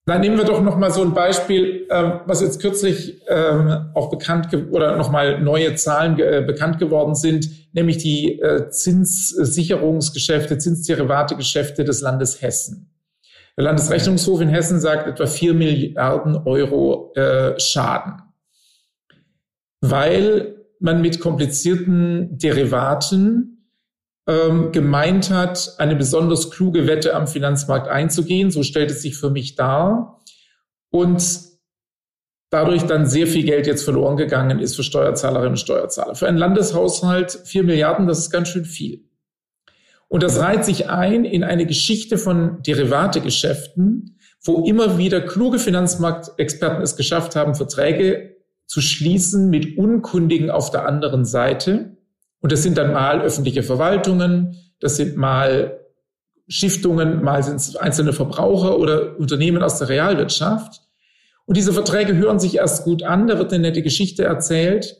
Dann 0.09 0.21
nehmen 0.21 0.37
wir 0.37 0.43
doch 0.43 0.63
noch 0.63 0.75
mal 0.75 0.89
so 0.89 1.03
ein 1.03 1.13
Beispiel, 1.13 1.85
ähm, 1.91 2.21
was 2.25 2.41
jetzt 2.41 2.59
kürzlich 2.59 3.21
ähm, 3.27 3.91
auch 3.93 4.09
bekannt 4.09 4.47
oder 4.71 4.97
noch 4.97 5.11
mal 5.11 5.39
neue 5.39 5.75
Zahlen 5.75 6.17
äh, 6.17 6.43
bekannt 6.45 6.79
geworden 6.79 7.13
sind, 7.13 7.47
nämlich 7.73 7.99
die 7.99 8.41
äh, 8.41 8.71
Zinssicherungsgeschäfte, 8.71 10.57
Zinsderivategeschäfte 10.57 11.83
des 11.83 12.01
Landes 12.01 12.41
Hessen. 12.41 12.91
Der 13.55 13.65
Landesrechnungshof 13.65 14.41
in 14.41 14.49
Hessen 14.49 14.79
sagt 14.79 15.05
etwa 15.07 15.27
vier 15.27 15.53
Milliarden 15.53 16.37
Euro 16.37 17.13
äh, 17.13 17.59
Schaden, 17.59 18.23
weil 19.79 20.55
man 20.79 21.01
mit 21.01 21.19
komplizierten 21.19 22.35
Derivaten 22.39 23.58
ähm, 24.29 24.71
gemeint 24.71 25.31
hat, 25.31 25.73
eine 25.79 25.95
besonders 25.95 26.51
kluge 26.51 26.85
Wette 26.85 27.15
am 27.15 27.25
Finanzmarkt 27.25 27.87
einzugehen. 27.87 28.51
So 28.51 28.61
stellt 28.61 28.91
es 28.91 29.01
sich 29.01 29.17
für 29.17 29.31
mich 29.31 29.55
dar. 29.55 30.21
Und 30.91 31.41
dadurch 32.51 32.83
dann 32.83 33.07
sehr 33.07 33.25
viel 33.25 33.43
Geld 33.43 33.65
jetzt 33.65 33.83
verloren 33.83 34.17
gegangen 34.17 34.59
ist 34.59 34.75
für 34.75 34.83
Steuerzahlerinnen 34.83 35.53
und 35.53 35.59
Steuerzahler. 35.59 36.13
Für 36.13 36.27
einen 36.27 36.37
Landeshaushalt 36.37 37.41
vier 37.45 37.63
Milliarden, 37.63 38.07
das 38.07 38.19
ist 38.19 38.29
ganz 38.29 38.49
schön 38.49 38.65
viel. 38.65 39.05
Und 40.07 40.21
das 40.21 40.39
reiht 40.39 40.63
sich 40.63 40.89
ein 40.89 41.25
in 41.25 41.43
eine 41.43 41.65
Geschichte 41.65 42.17
von 42.17 42.61
Derivategeschäften, 42.61 44.17
wo 44.43 44.63
immer 44.63 44.99
wieder 44.99 45.21
kluge 45.21 45.57
Finanzmarktexperten 45.57 46.81
es 46.83 46.95
geschafft 46.95 47.35
haben, 47.35 47.55
Verträge 47.55 48.35
zu 48.67 48.81
schließen 48.81 49.49
mit 49.49 49.77
Unkundigen 49.77 50.51
auf 50.51 50.69
der 50.69 50.87
anderen 50.87 51.25
Seite, 51.25 51.97
und 52.41 52.51
das 52.51 52.63
sind 52.63 52.77
dann 52.77 52.93
mal 52.93 53.21
öffentliche 53.21 53.63
Verwaltungen, 53.63 54.55
das 54.79 54.97
sind 54.97 55.17
mal 55.17 55.79
Stiftungen, 56.47 57.23
mal 57.23 57.43
sind 57.43 57.57
es 57.57 57.75
einzelne 57.75 58.13
Verbraucher 58.13 58.79
oder 58.79 59.17
Unternehmen 59.19 59.61
aus 59.61 59.77
der 59.77 59.89
Realwirtschaft. 59.89 60.81
Und 61.45 61.57
diese 61.57 61.73
Verträge 61.73 62.15
hören 62.15 62.39
sich 62.39 62.57
erst 62.57 62.83
gut 62.83 63.03
an, 63.03 63.27
da 63.27 63.37
wird 63.37 63.53
eine 63.53 63.63
nette 63.63 63.81
Geschichte 63.81 64.23
erzählt, 64.23 64.97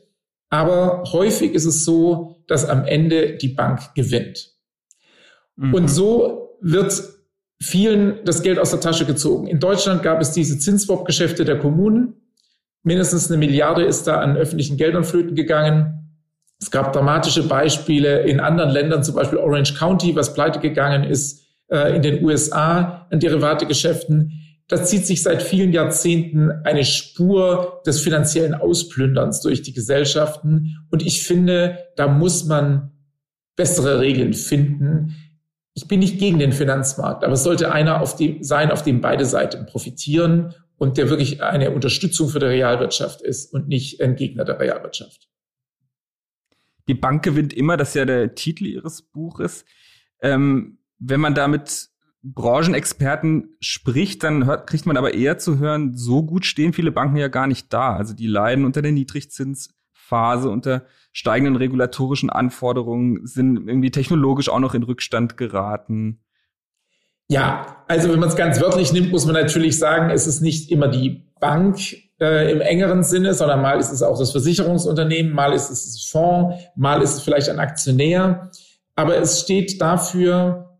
aber 0.48 1.04
häufig 1.12 1.54
ist 1.54 1.64
es 1.64 1.84
so, 1.84 2.42
dass 2.46 2.68
am 2.68 2.84
Ende 2.84 3.36
die 3.36 3.48
Bank 3.48 3.94
gewinnt. 3.94 4.52
Mhm. 5.56 5.74
Und 5.74 5.88
so 5.88 6.56
wird 6.60 7.02
vielen 7.62 8.24
das 8.24 8.42
Geld 8.42 8.58
aus 8.58 8.70
der 8.70 8.80
Tasche 8.80 9.06
gezogen. 9.06 9.46
In 9.46 9.60
Deutschland 9.60 10.02
gab 10.02 10.20
es 10.20 10.32
diese 10.32 10.58
Zinswop-Geschäfte 10.58 11.44
der 11.44 11.58
Kommunen. 11.58 12.14
Mindestens 12.82 13.30
eine 13.30 13.38
Milliarde 13.38 13.84
ist 13.84 14.06
da 14.06 14.20
an 14.20 14.36
öffentlichen 14.36 14.76
Geldern 14.76 15.04
flöten 15.04 15.36
gegangen. 15.36 15.99
Es 16.60 16.70
gab 16.70 16.92
dramatische 16.92 17.48
Beispiele 17.48 18.22
in 18.22 18.38
anderen 18.38 18.70
Ländern, 18.70 19.02
zum 19.02 19.14
Beispiel 19.14 19.38
Orange 19.38 19.74
County, 19.74 20.14
was 20.14 20.34
pleite 20.34 20.60
gegangen 20.60 21.04
ist, 21.04 21.42
äh, 21.68 21.96
in 21.96 22.02
den 22.02 22.22
USA 22.22 23.06
an 23.10 23.18
Derivategeschäften. 23.18 24.32
Das 24.68 24.88
zieht 24.88 25.06
sich 25.06 25.22
seit 25.22 25.42
vielen 25.42 25.72
Jahrzehnten 25.72 26.50
eine 26.64 26.84
Spur 26.84 27.80
des 27.86 28.00
finanziellen 28.00 28.54
Ausplünderns 28.54 29.40
durch 29.40 29.62
die 29.62 29.72
Gesellschaften. 29.72 30.76
Und 30.90 31.04
ich 31.04 31.22
finde, 31.22 31.78
da 31.96 32.06
muss 32.06 32.44
man 32.44 32.92
bessere 33.56 33.98
Regeln 34.00 34.34
finden. 34.34 35.16
Ich 35.74 35.88
bin 35.88 36.00
nicht 36.00 36.18
gegen 36.18 36.38
den 36.38 36.52
Finanzmarkt, 36.52 37.24
aber 37.24 37.32
es 37.32 37.42
sollte 37.42 37.72
einer 37.72 38.00
auf 38.00 38.16
dem, 38.16 38.42
sein, 38.42 38.70
auf 38.70 38.82
dem 38.82 39.00
beide 39.00 39.24
Seiten 39.24 39.66
profitieren 39.66 40.54
und 40.76 40.98
der 40.98 41.10
wirklich 41.10 41.42
eine 41.42 41.70
Unterstützung 41.70 42.28
für 42.28 42.38
die 42.38 42.46
Realwirtschaft 42.46 43.22
ist 43.22 43.52
und 43.52 43.66
nicht 43.66 44.00
ein 44.00 44.14
Gegner 44.14 44.44
der 44.44 44.60
Realwirtschaft. 44.60 45.29
Die 46.90 46.94
Bank 46.94 47.22
gewinnt 47.22 47.52
immer, 47.52 47.76
das 47.76 47.90
ist 47.90 47.94
ja 47.94 48.04
der 48.04 48.34
Titel 48.34 48.66
ihres 48.66 49.02
Buches. 49.02 49.64
Ähm, 50.20 50.78
wenn 50.98 51.20
man 51.20 51.36
da 51.36 51.46
mit 51.46 51.88
Branchenexperten 52.24 53.56
spricht, 53.60 54.24
dann 54.24 54.44
hört, 54.44 54.66
kriegt 54.66 54.86
man 54.86 54.96
aber 54.96 55.14
eher 55.14 55.38
zu 55.38 55.60
hören, 55.60 55.96
so 55.96 56.24
gut 56.24 56.44
stehen 56.44 56.72
viele 56.72 56.90
Banken 56.90 57.14
ja 57.14 57.28
gar 57.28 57.46
nicht 57.46 57.72
da. 57.72 57.94
Also 57.94 58.12
die 58.12 58.26
leiden 58.26 58.64
unter 58.64 58.82
der 58.82 58.90
Niedrigzinsphase, 58.90 60.50
unter 60.50 60.84
steigenden 61.12 61.54
regulatorischen 61.54 62.28
Anforderungen, 62.28 63.24
sind 63.24 63.68
irgendwie 63.68 63.92
technologisch 63.92 64.48
auch 64.48 64.58
noch 64.58 64.74
in 64.74 64.82
Rückstand 64.82 65.36
geraten. 65.36 66.24
Ja, 67.28 67.84
also 67.86 68.10
wenn 68.10 68.18
man 68.18 68.30
es 68.30 68.36
ganz 68.36 68.60
wörtlich 68.60 68.92
nimmt, 68.92 69.12
muss 69.12 69.26
man 69.26 69.34
natürlich 69.34 69.78
sagen, 69.78 70.10
es 70.10 70.26
ist 70.26 70.40
nicht 70.40 70.72
immer 70.72 70.88
die 70.88 71.30
Bank, 71.38 71.78
äh, 72.20 72.52
im 72.52 72.60
engeren 72.60 73.02
Sinne, 73.02 73.34
sondern 73.34 73.62
mal 73.62 73.78
ist 73.80 73.92
es 73.92 74.02
auch 74.02 74.18
das 74.18 74.32
Versicherungsunternehmen, 74.32 75.32
mal 75.32 75.52
ist 75.52 75.70
es 75.70 75.84
das 75.84 76.04
Fonds, 76.04 76.56
mal 76.76 77.02
ist 77.02 77.14
es 77.14 77.22
vielleicht 77.22 77.48
ein 77.48 77.58
Aktionär. 77.58 78.50
Aber 78.94 79.16
es 79.16 79.40
steht 79.40 79.80
dafür, 79.80 80.78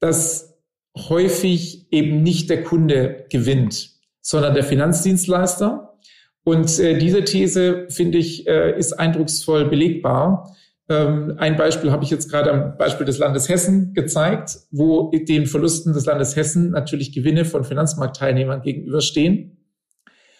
dass 0.00 0.58
häufig 0.96 1.92
eben 1.92 2.22
nicht 2.22 2.50
der 2.50 2.64
Kunde 2.64 3.26
gewinnt, 3.30 3.90
sondern 4.20 4.54
der 4.54 4.64
Finanzdienstleister. 4.64 5.98
Und 6.44 6.78
äh, 6.78 6.96
diese 6.96 7.24
These, 7.24 7.86
finde 7.90 8.18
ich, 8.18 8.46
äh, 8.46 8.76
ist 8.78 8.94
eindrucksvoll 8.94 9.66
belegbar. 9.66 10.56
Ähm, 10.88 11.34
ein 11.36 11.56
Beispiel 11.56 11.90
habe 11.90 12.04
ich 12.04 12.10
jetzt 12.10 12.30
gerade 12.30 12.50
am 12.50 12.78
Beispiel 12.78 13.04
des 13.04 13.18
Landes 13.18 13.50
Hessen 13.50 13.92
gezeigt, 13.92 14.58
wo 14.70 15.10
den 15.10 15.46
Verlusten 15.46 15.92
des 15.92 16.06
Landes 16.06 16.36
Hessen 16.36 16.70
natürlich 16.70 17.12
Gewinne 17.12 17.44
von 17.44 17.64
Finanzmarktteilnehmern 17.64 18.62
gegenüberstehen. 18.62 19.57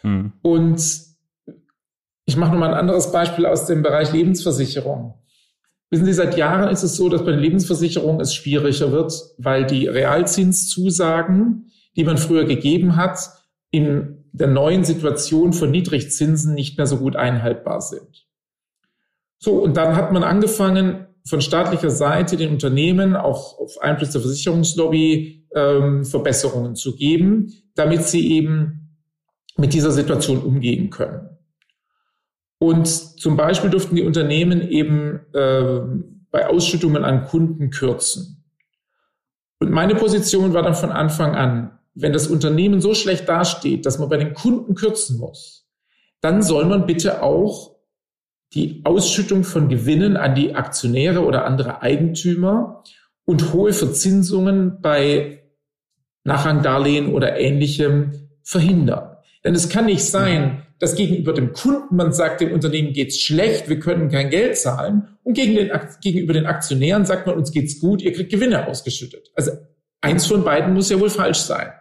Mhm. 0.02 0.32
Und 0.42 0.80
ich 2.26 2.36
mache 2.36 2.52
nochmal 2.52 2.74
ein 2.74 2.78
anderes 2.78 3.10
Beispiel 3.10 3.46
aus 3.46 3.66
dem 3.66 3.82
Bereich 3.82 4.12
Lebensversicherung. 4.12 5.14
Wissen 5.90 6.04
Sie, 6.04 6.12
seit 6.12 6.36
Jahren 6.36 6.68
ist 6.68 6.82
es 6.82 6.96
so, 6.96 7.08
dass 7.08 7.24
bei 7.24 7.30
den 7.30 7.40
Lebensversicherungen 7.40 8.20
es 8.20 8.34
schwieriger 8.34 8.92
wird, 8.92 9.12
weil 9.38 9.64
die 9.64 9.86
Realzinszusagen, 9.86 11.70
die 11.96 12.04
man 12.04 12.18
früher 12.18 12.44
gegeben 12.44 12.96
hat, 12.96 13.18
in 13.70 14.26
der 14.32 14.48
neuen 14.48 14.84
Situation 14.84 15.52
von 15.54 15.70
Niedrigzinsen 15.70 16.54
nicht 16.54 16.76
mehr 16.76 16.86
so 16.86 16.98
gut 16.98 17.16
einhaltbar 17.16 17.80
sind. 17.80 18.26
So, 19.38 19.62
und 19.62 19.76
dann 19.76 19.96
hat 19.96 20.12
man 20.12 20.22
angefangen, 20.22 21.06
von 21.26 21.40
staatlicher 21.40 21.90
Seite 21.90 22.36
den 22.36 22.50
Unternehmen 22.50 23.14
auch 23.14 23.58
auf 23.58 23.80
Einfluss 23.80 24.10
der 24.10 24.22
Versicherungslobby 24.22 25.46
ähm, 25.54 26.04
Verbesserungen 26.04 26.74
zu 26.74 26.96
geben, 26.96 27.52
damit 27.74 28.04
sie 28.04 28.32
eben 28.32 28.87
mit 29.58 29.74
dieser 29.74 29.90
Situation 29.90 30.38
umgehen 30.38 30.88
können. 30.88 31.28
Und 32.58 32.86
zum 32.86 33.36
Beispiel 33.36 33.70
durften 33.70 33.96
die 33.96 34.02
Unternehmen 34.02 34.62
eben 34.68 35.20
äh, 35.34 35.80
bei 36.30 36.48
Ausschüttungen 36.48 37.04
an 37.04 37.24
Kunden 37.24 37.70
kürzen. 37.70 38.44
Und 39.60 39.70
meine 39.70 39.94
Position 39.94 40.54
war 40.54 40.62
dann 40.62 40.74
von 40.74 40.90
Anfang 40.90 41.34
an, 41.34 41.78
wenn 41.94 42.12
das 42.12 42.28
Unternehmen 42.28 42.80
so 42.80 42.94
schlecht 42.94 43.28
dasteht, 43.28 43.84
dass 43.84 43.98
man 43.98 44.08
bei 44.08 44.16
den 44.16 44.34
Kunden 44.34 44.74
kürzen 44.74 45.18
muss, 45.18 45.68
dann 46.20 46.42
soll 46.42 46.64
man 46.64 46.86
bitte 46.86 47.22
auch 47.22 47.76
die 48.54 48.82
Ausschüttung 48.84 49.44
von 49.44 49.68
Gewinnen 49.68 50.16
an 50.16 50.34
die 50.34 50.54
Aktionäre 50.54 51.24
oder 51.24 51.44
andere 51.44 51.82
Eigentümer 51.82 52.82
und 53.24 53.52
hohe 53.52 53.72
Verzinsungen 53.72 54.80
bei 54.80 55.42
Nachrangdarlehen 56.24 57.12
oder 57.12 57.38
ähnlichem 57.38 58.30
verhindern. 58.42 59.17
Denn 59.48 59.54
es 59.54 59.70
kann 59.70 59.86
nicht 59.86 60.04
sein, 60.04 60.66
dass 60.78 60.94
gegenüber 60.94 61.32
dem 61.32 61.54
Kunden 61.54 61.96
man 61.96 62.12
sagt, 62.12 62.42
dem 62.42 62.52
Unternehmen 62.52 62.92
geht's 62.92 63.18
schlecht, 63.18 63.70
wir 63.70 63.80
können 63.80 64.10
kein 64.10 64.28
Geld 64.28 64.58
zahlen 64.58 65.16
und 65.22 65.32
gegen 65.32 65.54
den, 65.54 65.70
gegenüber 66.02 66.34
den 66.34 66.44
Aktionären 66.44 67.06
sagt 67.06 67.26
man, 67.26 67.34
uns 67.34 67.50
geht's 67.50 67.80
gut, 67.80 68.02
ihr 68.02 68.12
kriegt 68.12 68.30
Gewinne 68.30 68.66
ausgeschüttet. 68.66 69.30
Also 69.34 69.52
eins 70.02 70.26
von 70.26 70.44
beiden 70.44 70.74
muss 70.74 70.90
ja 70.90 71.00
wohl 71.00 71.08
falsch 71.08 71.38
sein. 71.38 71.72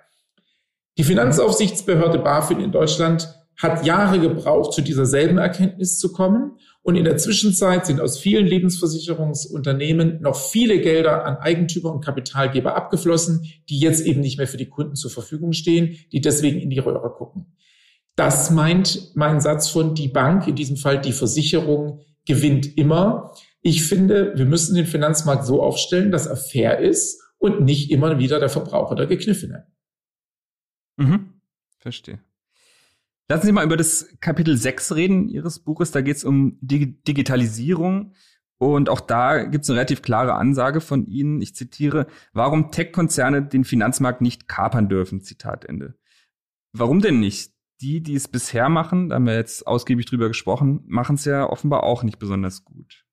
Die 0.98 1.04
Finanzaufsichtsbehörde 1.04 2.20
BaFin 2.20 2.62
in 2.62 2.72
Deutschland 2.72 3.37
hat 3.58 3.86
Jahre 3.86 4.20
gebraucht, 4.20 4.74
zu 4.74 4.82
dieser 4.82 5.06
selben 5.06 5.40
Erkenntnis 5.40 6.00
zu 6.00 6.12
kommen. 6.12 6.58
Und 6.84 6.96
in 6.96 7.04
der 7.04 7.18
Zwischenzeit 7.18 7.86
sind 7.86 8.00
aus 8.00 8.20
vielen 8.20 8.46
Lebensversicherungsunternehmen 8.46 10.22
noch 10.22 10.36
viele 10.40 10.80
Gelder 10.80 11.26
an 11.26 11.38
Eigentümer 11.38 11.92
und 11.92 12.06
Kapitalgeber 12.06 12.76
abgeflossen, 12.76 13.52
die 13.68 13.80
jetzt 13.80 14.06
eben 14.06 14.22
nicht 14.22 14.38
mehr 14.38 14.48
für 14.48 14.58
die 14.58 14.70
Kunden 14.70 14.96
zur 14.96 15.12
Verfügung 15.12 15.54
stehen, 15.54 15.98
die 16.12 16.22
deswegen 16.22 16.60
in 16.60 16.70
die 16.70 16.80
Röhre 16.80 17.10
gucken. 17.10 17.58
Das 18.16 18.52
meint 18.52 19.12
mein 19.16 19.42
Satz 19.42 19.70
von 19.70 19.96
die 19.96 20.08
Bank, 20.08 20.48
in 20.48 20.56
diesem 20.56 20.78
Fall 20.78 21.02
die 21.02 21.12
Versicherung, 21.12 22.00
gewinnt 22.26 22.78
immer. 22.78 23.34
Ich 23.62 23.84
finde, 23.84 24.34
wir 24.36 24.46
müssen 24.46 24.76
den 24.76 24.86
Finanzmarkt 24.86 25.46
so 25.46 25.62
aufstellen, 25.62 26.12
dass 26.12 26.26
er 26.26 26.38
fair 26.38 26.80
ist 26.80 27.22
und 27.38 27.62
nicht 27.62 27.92
immer 27.92 28.18
wieder 28.20 28.40
der 28.40 28.50
Verbraucher 28.50 28.96
der 28.96 29.08
Gekniffene. 29.08 29.68
Mhm. 30.98 31.34
Verstehe. 31.80 32.20
Lassen 33.29 33.46
Sie 33.46 33.51
mal 33.51 33.65
über 33.65 33.75
das 33.75 34.07
Kapitel 34.22 34.55
6 34.55 34.96
reden 34.96 35.27
Ihres 35.27 35.60
Buches. 35.60 35.91
Da 35.91 36.01
geht 36.01 36.15
es 36.15 36.24
um 36.24 36.57
Dig 36.62 37.03
Digitalisierung. 37.05 38.13
Und 38.57 38.89
auch 38.89 39.01
da 39.01 39.43
gibt 39.43 39.63
es 39.63 39.69
eine 39.69 39.77
relativ 39.77 40.01
klare 40.01 40.36
Ansage 40.36 40.81
von 40.81 41.05
Ihnen. 41.05 41.41
Ich 41.41 41.53
zitiere, 41.53 42.07
warum 42.34 42.72
Tech-Konzerne 42.72 43.43
den 43.43 43.65
Finanzmarkt 43.65 44.22
nicht 44.22 44.48
kapern 44.48 44.88
dürfen. 44.88 45.22
Zitat 45.22 45.65
Ende. 45.65 45.96
Warum 46.74 47.01
denn 47.01 47.19
nicht? 47.19 47.51
Die, 47.81 48.01
die 48.01 48.15
es 48.15 48.27
bisher 48.27 48.69
machen, 48.69 49.10
da 49.10 49.15
haben 49.15 49.27
wir 49.27 49.36
jetzt 49.36 49.67
ausgiebig 49.67 50.07
drüber 50.07 50.29
gesprochen, 50.29 50.84
machen 50.88 51.15
es 51.15 51.25
ja 51.25 51.48
offenbar 51.48 51.84
auch 51.84 52.01
nicht 52.01 52.17
besonders 52.17 52.65
gut. 52.65 53.05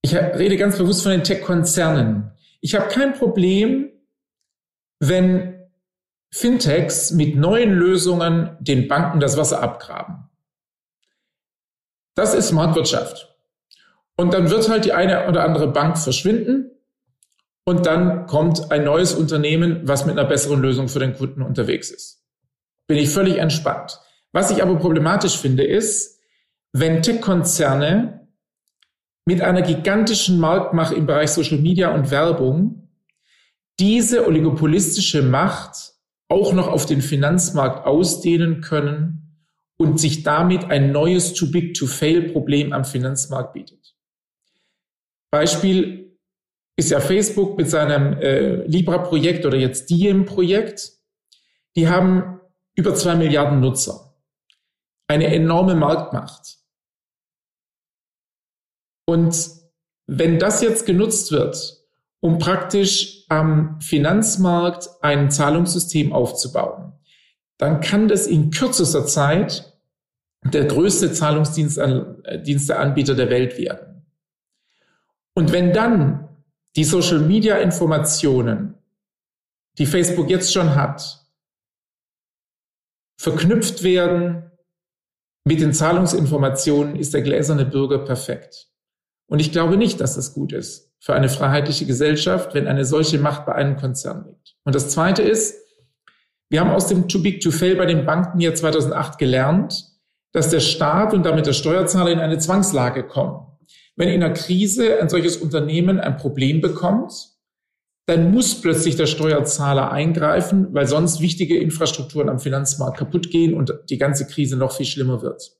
Ich 0.00 0.14
rede 0.14 0.56
ganz 0.56 0.78
bewusst 0.78 1.02
von 1.02 1.12
den 1.12 1.24
Tech-Konzernen. 1.24 2.30
Ich 2.62 2.74
habe 2.74 2.88
kein 2.88 3.12
Problem, 3.12 3.90
wenn 4.98 5.55
Fintechs 6.36 7.12
mit 7.12 7.34
neuen 7.34 7.72
Lösungen 7.72 8.58
den 8.60 8.88
Banken 8.88 9.20
das 9.20 9.38
Wasser 9.38 9.62
abgraben. 9.62 10.28
Das 12.14 12.34
ist 12.34 12.52
Marktwirtschaft. 12.52 13.34
Und 14.18 14.34
dann 14.34 14.50
wird 14.50 14.68
halt 14.68 14.84
die 14.84 14.92
eine 14.92 15.28
oder 15.28 15.44
andere 15.44 15.72
Bank 15.72 15.96
verschwinden 15.96 16.72
und 17.64 17.86
dann 17.86 18.26
kommt 18.26 18.70
ein 18.70 18.84
neues 18.84 19.14
Unternehmen, 19.14 19.88
was 19.88 20.04
mit 20.04 20.18
einer 20.18 20.28
besseren 20.28 20.60
Lösung 20.60 20.88
für 20.88 20.98
den 20.98 21.14
Kunden 21.14 21.40
unterwegs 21.40 21.90
ist. 21.90 22.22
Bin 22.86 22.98
ich 22.98 23.08
völlig 23.08 23.38
entspannt. 23.38 23.98
Was 24.32 24.50
ich 24.50 24.62
aber 24.62 24.76
problematisch 24.76 25.38
finde, 25.38 25.64
ist, 25.64 26.20
wenn 26.72 27.02
Tech-Konzerne 27.02 28.28
mit 29.24 29.40
einer 29.40 29.62
gigantischen 29.62 30.38
Marktmacht 30.38 30.92
im 30.92 31.06
Bereich 31.06 31.30
Social 31.30 31.58
Media 31.58 31.94
und 31.94 32.10
Werbung 32.10 32.90
diese 33.80 34.26
oligopolistische 34.26 35.22
Macht 35.22 35.95
auch 36.28 36.52
noch 36.52 36.68
auf 36.68 36.86
den 36.86 37.02
Finanzmarkt 37.02 37.86
ausdehnen 37.86 38.60
können 38.60 39.44
und 39.76 40.00
sich 40.00 40.22
damit 40.22 40.64
ein 40.64 40.92
neues 40.92 41.34
Too 41.34 41.50
Big 41.50 41.74
to 41.74 41.86
Fail 41.86 42.30
Problem 42.30 42.72
am 42.72 42.84
Finanzmarkt 42.84 43.52
bietet. 43.52 43.94
Beispiel 45.30 46.18
ist 46.76 46.90
ja 46.90 47.00
Facebook 47.00 47.56
mit 47.56 47.70
seinem 47.70 48.18
äh, 48.18 48.66
Libra-Projekt 48.66 49.46
oder 49.46 49.56
jetzt 49.56 49.90
Diem-Projekt. 49.90 50.92
Die 51.74 51.88
haben 51.88 52.40
über 52.74 52.94
zwei 52.94 53.16
Milliarden 53.16 53.60
Nutzer. 53.60 54.14
Eine 55.08 55.26
enorme 55.34 55.74
Marktmacht. 55.74 56.58
Und 59.06 59.50
wenn 60.06 60.38
das 60.38 60.62
jetzt 60.62 60.84
genutzt 60.84 61.32
wird, 61.32 61.75
um 62.26 62.38
praktisch 62.38 63.24
am 63.28 63.80
Finanzmarkt 63.80 64.90
ein 65.00 65.30
Zahlungssystem 65.30 66.12
aufzubauen, 66.12 66.92
dann 67.56 67.80
kann 67.80 68.08
das 68.08 68.26
in 68.26 68.50
kürzester 68.50 69.06
Zeit 69.06 69.78
der 70.42 70.64
größte 70.64 71.12
Zahlungsdiensteanbieter 71.12 73.14
der 73.14 73.30
Welt 73.30 73.56
werden. 73.58 74.04
Und 75.34 75.52
wenn 75.52 75.72
dann 75.72 76.28
die 76.74 76.82
Social-Media-Informationen, 76.82 78.74
die 79.78 79.86
Facebook 79.86 80.28
jetzt 80.28 80.52
schon 80.52 80.74
hat, 80.74 81.24
verknüpft 83.20 83.84
werden 83.84 84.50
mit 85.44 85.60
den 85.60 85.72
Zahlungsinformationen, 85.72 86.96
ist 86.96 87.14
der 87.14 87.22
gläserne 87.22 87.66
Bürger 87.66 88.04
perfekt. 88.04 88.68
Und 89.28 89.38
ich 89.38 89.52
glaube 89.52 89.76
nicht, 89.76 90.00
dass 90.00 90.16
das 90.16 90.34
gut 90.34 90.52
ist 90.52 90.85
für 91.00 91.14
eine 91.14 91.28
freiheitliche 91.28 91.86
Gesellschaft, 91.86 92.54
wenn 92.54 92.66
eine 92.66 92.84
solche 92.84 93.18
Macht 93.18 93.46
bei 93.46 93.54
einem 93.54 93.76
Konzern 93.76 94.24
liegt. 94.26 94.56
Und 94.64 94.74
das 94.74 94.90
Zweite 94.90 95.22
ist, 95.22 95.56
wir 96.48 96.60
haben 96.60 96.70
aus 96.70 96.86
dem 96.86 97.08
Too 97.08 97.22
Big 97.22 97.40
to 97.40 97.50
Fail 97.50 97.76
bei 97.76 97.86
den 97.86 98.06
Banken 98.06 98.38
hier 98.38 98.54
2008 98.54 99.18
gelernt, 99.18 99.84
dass 100.32 100.50
der 100.50 100.60
Staat 100.60 101.14
und 101.14 101.24
damit 101.24 101.46
der 101.46 101.52
Steuerzahler 101.52 102.10
in 102.10 102.20
eine 102.20 102.38
Zwangslage 102.38 103.04
kommen. 103.04 103.46
Wenn 103.96 104.08
in 104.08 104.22
einer 104.22 104.34
Krise 104.34 105.00
ein 105.00 105.08
solches 105.08 105.38
Unternehmen 105.38 105.98
ein 105.98 106.16
Problem 106.16 106.60
bekommt, 106.60 107.36
dann 108.06 108.30
muss 108.30 108.60
plötzlich 108.60 108.96
der 108.96 109.06
Steuerzahler 109.06 109.90
eingreifen, 109.90 110.72
weil 110.72 110.86
sonst 110.86 111.20
wichtige 111.20 111.58
Infrastrukturen 111.58 112.28
am 112.28 112.38
Finanzmarkt 112.38 112.98
kaputt 112.98 113.30
gehen 113.30 113.54
und 113.54 113.74
die 113.90 113.98
ganze 113.98 114.26
Krise 114.26 114.56
noch 114.56 114.72
viel 114.72 114.86
schlimmer 114.86 115.22
wird. 115.22 115.56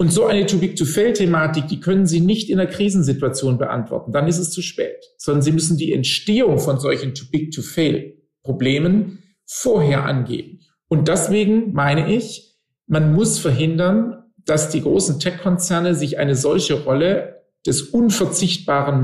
Und 0.00 0.12
so 0.12 0.26
eine 0.26 0.46
Too-Big-to-Fail-Thematik, 0.46 1.66
die 1.66 1.80
können 1.80 2.06
Sie 2.06 2.20
nicht 2.20 2.50
in 2.50 2.60
einer 2.60 2.70
Krisensituation 2.70 3.58
beantworten. 3.58 4.12
Dann 4.12 4.28
ist 4.28 4.38
es 4.38 4.52
zu 4.52 4.62
spät. 4.62 5.04
Sondern 5.16 5.42
Sie 5.42 5.50
müssen 5.50 5.76
die 5.76 5.92
Entstehung 5.92 6.60
von 6.60 6.78
solchen 6.78 7.14
Too-Big-to-Fail-Problemen 7.14 9.24
vorher 9.44 10.04
angehen. 10.04 10.60
Und 10.86 11.08
deswegen 11.08 11.72
meine 11.72 12.14
ich, 12.14 12.56
man 12.86 13.12
muss 13.12 13.40
verhindern, 13.40 14.22
dass 14.36 14.70
die 14.70 14.82
großen 14.82 15.18
Tech-Konzerne 15.18 15.96
sich 15.96 16.18
eine 16.18 16.36
solche 16.36 16.84
Rolle 16.84 17.42
des 17.66 17.82
unverzichtbaren 17.82 19.00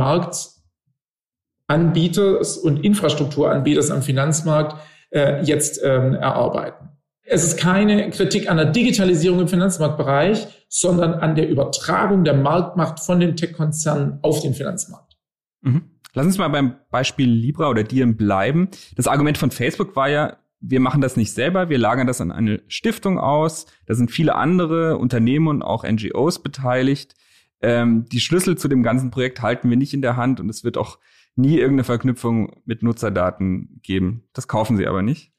Marktanbieters 1.68 2.56
und 2.56 2.84
Infrastrukturanbieters 2.84 3.90
am 3.90 4.02
Finanzmarkt 4.02 4.80
äh, 5.10 5.42
jetzt 5.42 5.80
ähm, 5.82 6.14
erarbeiten. 6.14 6.90
Es 7.26 7.42
ist 7.42 7.58
keine 7.58 8.10
Kritik 8.10 8.50
an 8.50 8.58
der 8.58 8.66
Digitalisierung 8.66 9.40
im 9.40 9.48
Finanzmarktbereich, 9.48 10.66
sondern 10.68 11.14
an 11.14 11.34
der 11.34 11.48
Übertragung 11.48 12.24
der 12.24 12.34
Marktmacht 12.34 13.00
von 13.00 13.18
den 13.18 13.36
Tech-Konzernen 13.36 14.18
auf 14.22 14.40
den 14.40 14.54
Finanzmarkt. 14.54 15.16
Mhm. 15.62 15.90
Lass 16.12 16.26
uns 16.26 16.38
mal 16.38 16.48
beim 16.48 16.76
Beispiel 16.90 17.28
Libra 17.28 17.68
oder 17.68 17.82
Diem 17.82 18.16
bleiben. 18.16 18.68
Das 18.94 19.08
Argument 19.08 19.38
von 19.38 19.50
Facebook 19.50 19.96
war 19.96 20.08
ja, 20.08 20.36
wir 20.60 20.80
machen 20.80 21.00
das 21.00 21.16
nicht 21.16 21.32
selber, 21.32 21.68
wir 21.68 21.78
lagern 21.78 22.06
das 22.06 22.20
an 22.20 22.30
eine 22.30 22.62
Stiftung 22.68 23.18
aus. 23.18 23.66
Da 23.86 23.94
sind 23.94 24.10
viele 24.10 24.34
andere 24.34 24.98
Unternehmen 24.98 25.48
und 25.48 25.62
auch 25.62 25.84
NGOs 25.84 26.42
beteiligt. 26.42 27.14
ähm, 27.62 28.04
die 28.12 28.20
Schlüssel 28.20 28.58
zu 28.58 28.68
dem 28.68 28.82
ganzen 28.82 29.10
Projekt 29.10 29.40
halten 29.40 29.70
wir 29.70 29.76
nicht 29.76 29.94
in 29.94 30.02
der 30.02 30.16
Hand 30.16 30.38
und 30.38 30.50
es 30.50 30.64
wird 30.64 30.76
auch 30.76 30.98
nie 31.34 31.56
irgendeine 31.56 31.84
Verknüpfung 31.84 32.60
mit 32.64 32.82
Nutzerdaten 32.82 33.80
geben. 33.82 34.24
Das 34.34 34.48
kaufen 34.48 34.76
Sie 34.76 34.86
aber 34.86 35.02
nicht? 35.02 35.32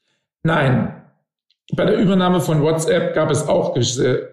Nein. 0.43 1.04
Bei 1.73 1.85
der 1.85 1.97
Übernahme 1.97 2.41
von 2.41 2.61
WhatsApp 2.61 3.15
gab 3.15 3.31
es 3.31 3.47
auch 3.47 3.75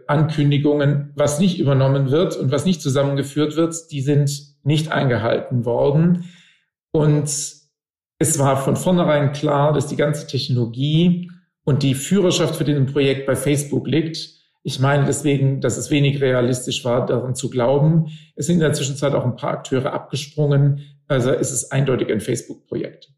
Ankündigungen, 0.07 1.13
was 1.17 1.39
nicht 1.39 1.59
übernommen 1.59 2.11
wird 2.11 2.37
und 2.37 2.53
was 2.53 2.67
nicht 2.67 2.83
zusammengeführt 2.83 3.57
wird. 3.57 3.91
Die 3.91 4.03
sind 4.03 4.31
nicht 4.65 4.93
eingehalten 4.93 5.65
worden. 5.65 6.29
Und 6.93 7.25
es 8.19 8.39
war 8.39 8.63
von 8.63 8.77
vornherein 8.77 9.33
klar, 9.33 9.73
dass 9.73 9.87
die 9.87 9.97
ganze 9.97 10.27
Technologie 10.27 11.31
und 11.65 11.83
die 11.83 11.95
Führerschaft 11.95 12.57
für 12.57 12.65
den 12.65 12.87
Projekt 12.87 13.27
bei 13.27 13.35
Facebook 13.35 13.87
liegt. 13.87 14.43
Ich 14.63 14.79
meine 14.79 15.07
deswegen, 15.07 15.61
dass 15.61 15.79
es 15.79 15.91
wenig 15.91 16.21
realistisch 16.21 16.85
war, 16.85 17.07
daran 17.07 17.35
zu 17.35 17.49
glauben. 17.49 18.13
Es 18.37 18.47
sind 18.47 18.57
in 18.57 18.61
der 18.61 18.75
Zwischenzeit 18.75 19.15
auch 19.15 19.25
ein 19.25 19.37
paar 19.37 19.53
Akteure 19.53 19.93
abgesprungen. 19.93 20.83
Also 21.09 21.33
ist 21.33 21.51
es 21.51 21.71
eindeutig 21.71 22.13
ein 22.13 22.21
Facebook-Projekt. 22.21 23.13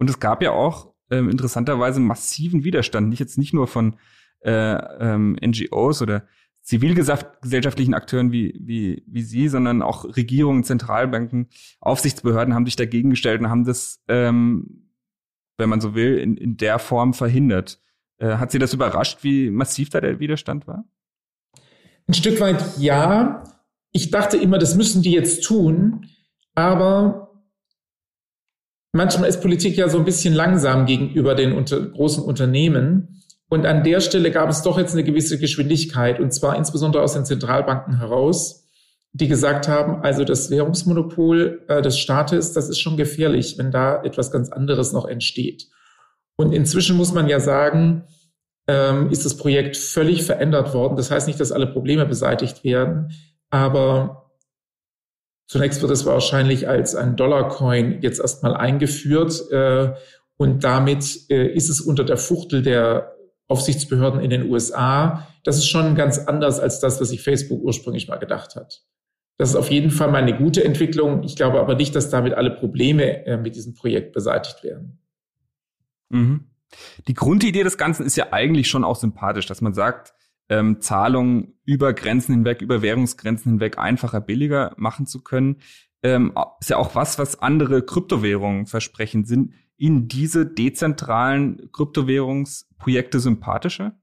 Und 0.00 0.08
es 0.10 0.18
gab 0.18 0.42
ja 0.42 0.50
auch 0.50 0.93
ähm, 1.18 1.30
interessanterweise 1.30 2.00
massiven 2.00 2.64
Widerstand, 2.64 3.08
nicht 3.08 3.20
jetzt 3.20 3.38
nicht 3.38 3.54
nur 3.54 3.66
von 3.66 3.96
äh, 4.40 4.50
ähm, 4.52 5.36
NGOs 5.44 6.02
oder 6.02 6.24
zivilgesellschaftlichen 6.62 7.94
Akteuren 7.94 8.32
wie, 8.32 8.58
wie, 8.58 9.04
wie 9.06 9.22
Sie, 9.22 9.48
sondern 9.48 9.82
auch 9.82 10.04
Regierungen, 10.16 10.64
Zentralbanken, 10.64 11.48
Aufsichtsbehörden 11.80 12.54
haben 12.54 12.64
sich 12.64 12.76
dagegen 12.76 13.10
gestellt 13.10 13.40
und 13.40 13.50
haben 13.50 13.64
das, 13.64 14.02
ähm, 14.08 14.88
wenn 15.58 15.68
man 15.68 15.80
so 15.80 15.94
will, 15.94 16.16
in, 16.16 16.36
in 16.36 16.56
der 16.56 16.78
Form 16.78 17.12
verhindert. 17.12 17.80
Äh, 18.18 18.36
hat 18.36 18.50
Sie 18.50 18.58
das 18.58 18.72
überrascht, 18.72 19.18
wie 19.22 19.50
massiv 19.50 19.90
da 19.90 20.00
der 20.00 20.20
Widerstand 20.20 20.66
war? 20.66 20.84
Ein 22.06 22.14
Stück 22.14 22.40
weit 22.40 22.78
ja. 22.78 23.44
Ich 23.92 24.10
dachte 24.10 24.36
immer, 24.38 24.58
das 24.58 24.74
müssen 24.74 25.02
die 25.02 25.12
jetzt 25.12 25.44
tun, 25.44 26.06
aber 26.54 27.23
manchmal 28.94 29.28
ist 29.28 29.42
Politik 29.42 29.76
ja 29.76 29.88
so 29.88 29.98
ein 29.98 30.04
bisschen 30.04 30.34
langsam 30.34 30.86
gegenüber 30.86 31.34
den 31.34 31.52
unter, 31.52 31.80
großen 31.80 32.22
Unternehmen. 32.22 33.22
Und 33.48 33.66
an 33.66 33.84
der 33.84 34.00
Stelle 34.00 34.30
gab 34.30 34.48
es 34.48 34.62
doch 34.62 34.78
jetzt 34.78 34.94
eine 34.94 35.04
gewisse 35.04 35.38
Geschwindigkeit, 35.38 36.18
und 36.18 36.32
zwar 36.32 36.56
insbesondere 36.56 37.02
aus 37.02 37.12
den 37.12 37.24
Zentralbanken 37.24 37.98
heraus, 37.98 38.66
die 39.12 39.28
gesagt 39.28 39.68
haben, 39.68 40.02
also 40.02 40.24
das 40.24 40.50
Währungsmonopol 40.50 41.64
äh, 41.68 41.82
des 41.82 41.98
Staates, 41.98 42.52
das 42.52 42.68
ist 42.68 42.80
schon 42.80 42.96
gefährlich, 42.96 43.58
wenn 43.58 43.70
da 43.70 44.02
etwas 44.02 44.30
ganz 44.32 44.50
anderes 44.50 44.92
noch 44.92 45.06
entsteht. 45.06 45.68
Und 46.36 46.52
inzwischen 46.52 46.96
muss 46.96 47.12
man 47.12 47.28
ja 47.28 47.38
sagen, 47.38 48.04
ähm, 48.66 49.10
ist 49.10 49.24
das 49.24 49.36
Projekt 49.36 49.76
völlig 49.76 50.24
verändert 50.24 50.74
worden. 50.74 50.96
Das 50.96 51.10
heißt 51.10 51.26
nicht, 51.26 51.38
dass 51.38 51.52
alle 51.52 51.66
Probleme 51.66 52.06
beseitigt 52.06 52.64
werden, 52.64 53.12
aber 53.50 54.23
zunächst 55.46 55.82
wird 55.82 55.92
es 55.92 56.06
wahrscheinlich 56.06 56.68
als 56.68 56.94
ein 56.94 57.16
Dollarcoin 57.16 58.00
jetzt 58.02 58.20
erstmal 58.20 58.54
eingeführt 58.54 59.50
äh, 59.50 59.92
und 60.36 60.64
damit 60.64 61.30
äh, 61.30 61.46
ist 61.46 61.68
es 61.68 61.80
unter 61.80 62.04
der 62.04 62.16
Fuchtel 62.16 62.62
der 62.62 63.14
Aufsichtsbehörden 63.46 64.20
in 64.20 64.30
den 64.30 64.50
USA. 64.50 65.28
Das 65.44 65.58
ist 65.58 65.68
schon 65.68 65.94
ganz 65.94 66.18
anders 66.18 66.58
als 66.58 66.80
das, 66.80 67.00
was 67.00 67.10
sich 67.10 67.22
Facebook 67.22 67.62
ursprünglich 67.62 68.08
mal 68.08 68.16
gedacht 68.16 68.56
hat. 68.56 68.82
Das 69.36 69.50
ist 69.50 69.56
auf 69.56 69.70
jeden 69.70 69.90
Fall 69.90 70.10
mal 70.10 70.22
eine 70.22 70.36
gute 70.36 70.64
Entwicklung. 70.64 71.22
Ich 71.24 71.36
glaube 71.36 71.60
aber 71.60 71.74
nicht, 71.74 71.94
dass 71.94 72.08
damit 72.08 72.34
alle 72.34 72.50
Probleme 72.50 73.26
äh, 73.26 73.36
mit 73.36 73.56
diesem 73.56 73.74
Projekt 73.74 74.12
beseitigt 74.12 74.62
werden. 74.62 74.98
Mhm. 76.08 76.46
Die 77.06 77.14
Grundidee 77.14 77.62
des 77.62 77.78
Ganzen 77.78 78.06
ist 78.06 78.16
ja 78.16 78.32
eigentlich 78.32 78.68
schon 78.68 78.84
auch 78.84 78.96
sympathisch, 78.96 79.46
dass 79.46 79.60
man 79.60 79.74
sagt, 79.74 80.14
ähm, 80.48 80.80
Zahlungen 80.80 81.58
über 81.64 81.92
Grenzen 81.92 82.34
hinweg, 82.34 82.60
über 82.60 82.82
Währungsgrenzen 82.82 83.52
hinweg 83.52 83.78
einfacher, 83.78 84.20
billiger 84.20 84.74
machen 84.76 85.06
zu 85.06 85.22
können. 85.22 85.56
Ähm, 86.02 86.34
ist 86.60 86.70
ja 86.70 86.76
auch 86.76 86.94
was, 86.94 87.18
was 87.18 87.40
andere 87.40 87.82
Kryptowährungen 87.82 88.66
versprechen. 88.66 89.24
Sind 89.24 89.54
Ihnen 89.76 90.06
diese 90.06 90.46
dezentralen 90.46 91.70
Kryptowährungsprojekte 91.72 93.18
sympathischer? 93.18 93.98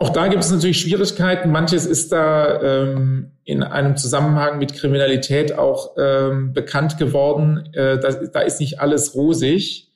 Auch 0.00 0.10
da 0.10 0.28
gibt 0.28 0.42
es 0.42 0.50
natürlich 0.50 0.80
Schwierigkeiten. 0.80 1.52
Manches 1.52 1.84
ist 1.84 2.10
da 2.10 2.62
ähm, 2.62 3.32
in 3.44 3.62
einem 3.62 3.98
Zusammenhang 3.98 4.58
mit 4.58 4.72
Kriminalität 4.72 5.58
auch 5.58 5.94
ähm, 5.98 6.54
bekannt 6.54 6.96
geworden. 6.96 7.68
Äh, 7.74 7.98
da, 8.00 8.10
da 8.10 8.40
ist 8.40 8.60
nicht 8.60 8.80
alles 8.80 9.14
rosig. 9.14 9.89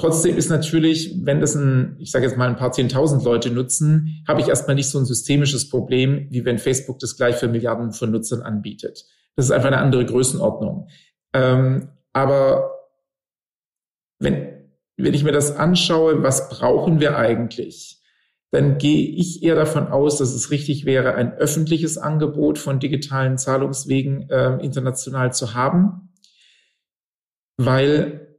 Trotzdem 0.00 0.38
ist 0.38 0.48
natürlich, 0.48 1.14
wenn 1.26 1.42
das 1.42 1.54
ein, 1.54 1.96
ich 1.98 2.10
sage 2.10 2.24
jetzt 2.24 2.38
mal 2.38 2.48
ein 2.48 2.56
paar 2.56 2.72
zehntausend 2.72 3.22
Leute 3.22 3.50
nutzen, 3.50 4.24
habe 4.26 4.40
ich 4.40 4.48
erstmal 4.48 4.74
nicht 4.74 4.88
so 4.88 4.98
ein 4.98 5.04
systemisches 5.04 5.68
Problem, 5.68 6.26
wie 6.30 6.46
wenn 6.46 6.58
Facebook 6.58 6.98
das 7.00 7.18
gleich 7.18 7.36
für 7.36 7.48
Milliarden 7.48 7.92
von 7.92 8.10
Nutzern 8.10 8.40
anbietet. 8.40 9.04
Das 9.36 9.44
ist 9.44 9.50
einfach 9.50 9.66
eine 9.66 9.76
andere 9.76 10.06
Größenordnung. 10.06 10.88
Ähm, 11.34 11.90
aber 12.14 12.78
wenn, 14.20 14.70
wenn 14.96 15.12
ich 15.12 15.22
mir 15.22 15.32
das 15.32 15.54
anschaue, 15.54 16.22
was 16.22 16.48
brauchen 16.48 16.98
wir 16.98 17.18
eigentlich? 17.18 18.00
Dann 18.52 18.78
gehe 18.78 19.06
ich 19.06 19.42
eher 19.42 19.54
davon 19.54 19.88
aus, 19.88 20.16
dass 20.16 20.32
es 20.32 20.50
richtig 20.50 20.86
wäre, 20.86 21.14
ein 21.14 21.34
öffentliches 21.34 21.98
Angebot 21.98 22.56
von 22.56 22.80
digitalen 22.80 23.36
Zahlungswegen 23.36 24.30
äh, 24.30 24.56
international 24.64 25.34
zu 25.34 25.52
haben, 25.52 26.14
weil 27.58 28.29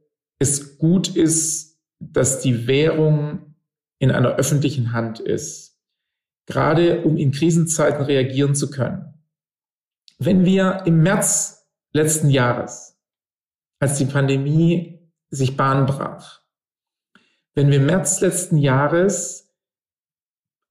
es 0.42 0.76
gut 0.76 1.16
ist, 1.16 1.80
dass 1.98 2.40
die 2.40 2.66
Währung 2.66 3.54
in 3.98 4.10
einer 4.10 4.34
öffentlichen 4.34 4.92
Hand 4.92 5.20
ist, 5.20 5.80
gerade 6.46 7.02
um 7.02 7.16
in 7.16 7.30
Krisenzeiten 7.30 8.04
reagieren 8.04 8.54
zu 8.54 8.68
können. 8.68 9.14
Wenn 10.18 10.44
wir 10.44 10.82
im 10.84 11.02
März 11.02 11.68
letzten 11.92 12.28
Jahres, 12.28 12.98
als 13.78 13.98
die 13.98 14.04
Pandemie 14.04 15.00
sich 15.30 15.56
Bahn 15.56 15.86
brach, 15.86 16.42
wenn 17.54 17.70
wir 17.70 17.78
im 17.78 17.86
März 17.86 18.20
letzten 18.20 18.58
Jahres 18.58 19.54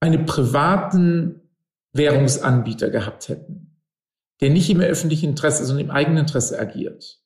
einen 0.02 0.26
privaten 0.26 1.42
Währungsanbieter 1.94 2.90
gehabt 2.90 3.30
hätten, 3.30 3.78
der 4.42 4.50
nicht 4.50 4.70
im 4.70 4.82
öffentlichen 4.82 5.30
Interesse, 5.30 5.66
sondern 5.66 5.86
im 5.86 5.92
eigenen 5.92 6.20
Interesse 6.20 6.60
agiert, 6.60 7.21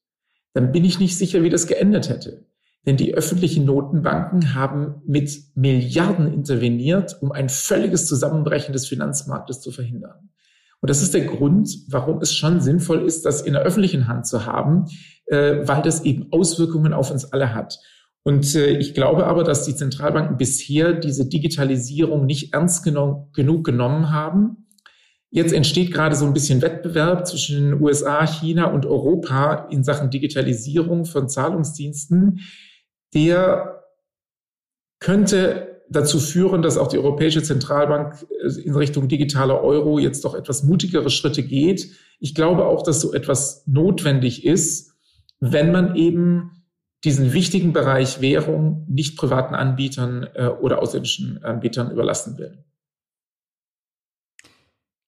dann 0.56 0.72
bin 0.72 0.86
ich 0.86 1.00
nicht 1.00 1.18
sicher, 1.18 1.44
wie 1.44 1.50
das 1.50 1.68
geendet 1.68 2.10
hätte. 2.10 2.46
Denn 2.88 2.96
die 2.96 3.14
öffentlichen 3.14 3.66
Notenbanken 3.66 4.56
haben 4.56 5.02
mit 5.06 5.38
Milliarden 5.54 6.32
interveniert, 6.32 7.18
um 7.22 7.32
ein 7.32 7.50
völliges 7.50 8.08
Zusammenbrechen 8.08 8.72
des 8.72 8.88
Finanzmarktes 8.88 9.60
zu 9.60 9.72
verhindern. 9.72 10.30
Und 10.80 10.90
das 10.90 11.02
ist 11.02 11.14
der 11.14 11.26
Grund, 11.26 11.70
warum 11.90 12.22
es 12.22 12.34
schon 12.34 12.62
sinnvoll 12.62 13.06
ist, 13.06 13.26
das 13.26 13.42
in 13.42 13.54
der 13.54 13.64
öffentlichen 13.64 14.08
Hand 14.08 14.28
zu 14.28 14.46
haben, 14.46 14.86
äh, 15.26 15.68
weil 15.68 15.82
das 15.82 16.06
eben 16.06 16.32
Auswirkungen 16.32 16.94
auf 16.94 17.12
uns 17.12 17.34
alle 17.34 17.54
hat. 17.54 17.78
Und 18.24 18.56
äh, 18.56 18.78
ich 18.78 18.94
glaube 18.94 19.26
aber, 19.28 19.44
dass 19.44 19.66
die 19.66 19.76
Zentralbanken 19.76 20.38
bisher 20.38 20.94
diese 20.94 21.28
Digitalisierung 21.28 22.26
nicht 22.26 22.54
ernst 22.54 22.84
genug 22.84 23.34
genommen 23.34 24.14
haben 24.14 24.65
Jetzt 25.32 25.54
entsteht 25.54 25.92
gerade 25.92 26.16
so 26.16 26.26
ein 26.26 26.34
bisschen 26.34 26.62
Wettbewerb 26.62 27.28
zwischen 27.28 27.72
den 27.72 27.82
USA, 27.82 28.26
China 28.26 28.66
und 28.66 28.86
Europa 28.86 29.68
in 29.70 29.84
Sachen 29.84 30.10
Digitalisierung 30.10 31.06
von 31.06 31.28
Zahlungsdiensten. 31.28 32.40
Der 33.14 33.84
könnte 35.00 35.82
dazu 35.90 36.20
führen, 36.20 36.62
dass 36.62 36.78
auch 36.78 36.88
die 36.88 36.98
Europäische 36.98 37.44
Zentralbank 37.44 38.26
äh, 38.44 38.62
in 38.62 38.76
Richtung 38.76 39.08
digitaler 39.08 39.62
Euro 39.62 40.00
jetzt 40.00 40.26
doch 40.26 40.36
etwas 40.36 40.64
mutigere 40.64 41.10
Schritte 41.10 41.44
geht. 41.44 41.92
Ich 42.20 42.34
glaube 42.34 42.66
auch, 42.66 42.84
dass 42.84 43.02
so 43.02 43.14
etwas 43.14 43.64
notwendig 43.68 44.46
ist, 44.46 44.96
wenn 45.40 45.72
man 45.72 45.96
eben 45.96 46.52
diesen 47.04 47.34
wichtigen 47.34 47.72
Bereich 47.72 48.20
Währung 48.22 48.86
nicht 48.90 49.18
privaten 49.18 49.54
Anbietern 49.54 50.28
äh, 50.34 50.48
oder 50.48 50.82
ausländischen 50.82 51.44
Anbietern 51.44 51.92
überlassen 51.92 52.38
will. 52.38 52.64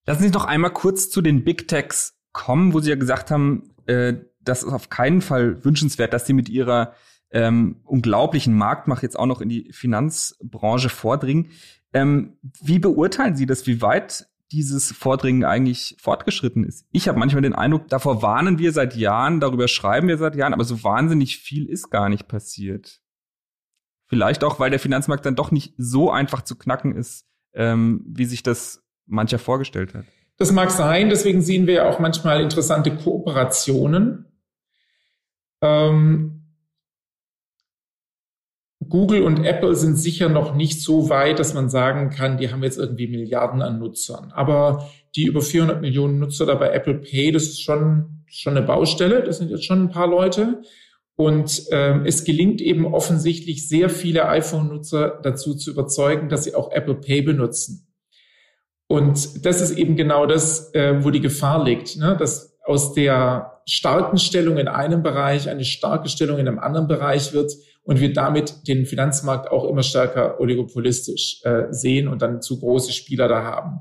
Lassen 0.07 0.23
Sie 0.23 0.31
doch 0.31 0.45
einmal 0.45 0.71
kurz 0.71 1.09
zu 1.09 1.21
den 1.21 1.43
Big 1.43 1.67
Techs 1.67 2.17
kommen, 2.31 2.73
wo 2.73 2.79
Sie 2.79 2.89
ja 2.89 2.95
gesagt 2.95 3.29
haben, 3.29 3.75
äh, 3.87 4.13
das 4.39 4.63
ist 4.63 4.71
auf 4.71 4.89
keinen 4.89 5.21
Fall 5.21 5.65
wünschenswert, 5.65 6.13
dass 6.13 6.25
Sie 6.25 6.31
mit 6.33 6.47
Ihrer 6.47 6.93
ähm, 7.29 7.81
unglaublichen 7.83 8.55
Marktmacht 8.57 9.03
jetzt 9.03 9.19
auch 9.19 9.25
noch 9.25 9.41
in 9.41 9.49
die 9.49 9.69
Finanzbranche 9.73 10.87
vordringen. 10.87 11.51
Ähm, 11.91 12.37
wie 12.61 12.79
beurteilen 12.79 13.35
Sie 13.35 13.45
das, 13.45 13.67
wie 13.67 13.81
weit 13.81 14.29
dieses 14.53 14.93
Vordringen 14.93 15.43
eigentlich 15.43 15.97
fortgeschritten 15.99 16.63
ist? 16.63 16.85
Ich 16.93 17.09
habe 17.09 17.19
manchmal 17.19 17.41
den 17.41 17.55
Eindruck, 17.55 17.89
davor 17.89 18.21
warnen 18.21 18.59
wir 18.59 18.71
seit 18.71 18.95
Jahren, 18.95 19.41
darüber 19.41 19.67
schreiben 19.67 20.07
wir 20.07 20.17
seit 20.17 20.37
Jahren, 20.37 20.53
aber 20.53 20.63
so 20.63 20.85
wahnsinnig 20.85 21.37
viel 21.37 21.65
ist 21.65 21.89
gar 21.89 22.07
nicht 22.07 22.29
passiert. 22.29 23.01
Vielleicht 24.05 24.45
auch, 24.45 24.57
weil 24.57 24.69
der 24.69 24.79
Finanzmarkt 24.79 25.25
dann 25.25 25.35
doch 25.35 25.51
nicht 25.51 25.73
so 25.77 26.09
einfach 26.09 26.43
zu 26.43 26.55
knacken 26.55 26.95
ist, 26.95 27.25
ähm, 27.53 28.05
wie 28.07 28.23
sich 28.23 28.41
das 28.41 28.86
mancher 29.07 29.39
vorgestellt 29.39 29.93
hat. 29.93 30.05
Das 30.37 30.51
mag 30.51 30.69
sein, 30.69 31.09
deswegen 31.09 31.41
sehen 31.41 31.65
wir 31.65 31.73
ja 31.73 31.89
auch 31.89 31.99
manchmal 31.99 32.41
interessante 32.41 32.95
Kooperationen. 32.95 34.25
Ähm, 35.61 36.37
Google 38.89 39.23
und 39.23 39.43
Apple 39.43 39.75
sind 39.75 39.97
sicher 39.97 40.29
noch 40.29 40.55
nicht 40.55 40.81
so 40.81 41.09
weit, 41.09 41.39
dass 41.39 41.53
man 41.53 41.69
sagen 41.69 42.09
kann, 42.09 42.37
die 42.37 42.51
haben 42.51 42.63
jetzt 42.63 42.77
irgendwie 42.77 43.07
Milliarden 43.07 43.61
an 43.61 43.79
Nutzern. 43.79 44.31
Aber 44.31 44.89
die 45.15 45.25
über 45.25 45.41
400 45.41 45.81
Millionen 45.81 46.19
Nutzer 46.19 46.45
dabei 46.45 46.69
Apple 46.69 46.95
Pay, 46.95 47.31
das 47.31 47.43
ist 47.43 47.61
schon, 47.61 48.23
schon 48.27 48.55
eine 48.55 48.65
Baustelle. 48.65 49.23
Das 49.23 49.39
sind 49.39 49.49
jetzt 49.49 49.65
schon 49.65 49.83
ein 49.83 49.89
paar 49.89 50.07
Leute. 50.07 50.61
Und 51.15 51.63
ähm, 51.71 52.05
es 52.05 52.23
gelingt 52.23 52.61
eben 52.61 52.85
offensichtlich 52.85 53.67
sehr 53.67 53.89
viele 53.89 54.27
iPhone-Nutzer 54.29 55.19
dazu 55.23 55.55
zu 55.55 55.71
überzeugen, 55.71 56.29
dass 56.29 56.43
sie 56.43 56.53
auch 56.53 56.71
Apple 56.71 56.95
Pay 56.95 57.23
benutzen. 57.23 57.86
Und 58.87 59.45
das 59.45 59.61
ist 59.61 59.71
eben 59.71 59.95
genau 59.95 60.25
das, 60.25 60.73
äh, 60.73 61.03
wo 61.03 61.09
die 61.09 61.19
Gefahr 61.19 61.63
liegt, 61.63 61.97
ne? 61.97 62.15
dass 62.17 62.57
aus 62.65 62.93
der 62.93 63.61
starken 63.65 64.17
Stellung 64.17 64.57
in 64.57 64.67
einem 64.67 65.03
Bereich 65.03 65.49
eine 65.49 65.65
starke 65.65 66.09
Stellung 66.09 66.37
in 66.37 66.47
einem 66.47 66.59
anderen 66.59 66.87
Bereich 66.87 67.33
wird 67.33 67.51
und 67.83 67.99
wir 67.99 68.13
damit 68.13 68.67
den 68.67 68.85
Finanzmarkt 68.85 69.51
auch 69.51 69.65
immer 69.69 69.83
stärker 69.83 70.39
oligopolistisch 70.39 71.41
äh, 71.43 71.65
sehen 71.71 72.07
und 72.07 72.21
dann 72.21 72.41
zu 72.41 72.59
große 72.59 72.91
Spieler 72.91 73.27
da 73.27 73.43
haben. 73.43 73.79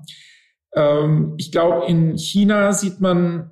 Ähm, 0.75 1.35
ich 1.38 1.53
glaube, 1.53 1.87
in 1.87 2.16
China 2.19 2.73
sieht 2.73 3.01
man 3.01 3.51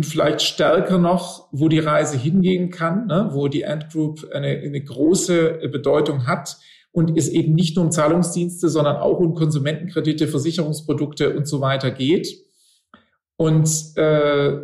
vielleicht 0.00 0.42
stärker 0.42 0.98
noch, 0.98 1.48
wo 1.52 1.68
die 1.68 1.78
Reise 1.78 2.18
hingehen 2.18 2.70
kann, 2.70 3.06
ne, 3.06 3.28
wo 3.32 3.48
die 3.48 3.64
Ant 3.64 3.90
Group 3.90 4.26
eine, 4.32 4.48
eine 4.48 4.82
große 4.82 5.68
Bedeutung 5.70 6.26
hat 6.26 6.56
und 6.94 7.18
es 7.18 7.28
eben 7.28 7.54
nicht 7.54 7.74
nur 7.74 7.86
um 7.86 7.90
Zahlungsdienste, 7.90 8.68
sondern 8.68 8.96
auch 8.96 9.18
um 9.18 9.34
Konsumentenkredite, 9.34 10.28
Versicherungsprodukte 10.28 11.36
und 11.36 11.48
so 11.48 11.60
weiter 11.60 11.90
geht. 11.90 12.28
Und 13.36 13.68
äh, 13.96 14.60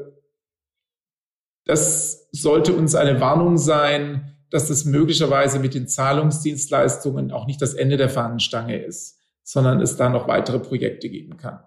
das 1.64 2.29
sollte 2.31 2.73
uns 2.73 2.95
eine 2.95 3.21
Warnung 3.21 3.59
sein, 3.59 4.37
dass 4.49 4.69
das 4.69 4.85
möglicherweise 4.85 5.59
mit 5.59 5.75
den 5.75 5.88
Zahlungsdienstleistungen 5.88 7.33
auch 7.33 7.49
nicht 7.49 7.61
das 7.61 7.75
Ende 7.75 7.97
der 7.97 8.09
Fahnenstange 8.09 8.81
ist, 8.81 9.19
sondern 9.43 9.81
es 9.81 9.97
da 9.97 10.09
noch 10.09 10.29
weitere 10.29 10.61
Projekte 10.61 11.11
geben 11.11 11.37
kann. 11.37 11.59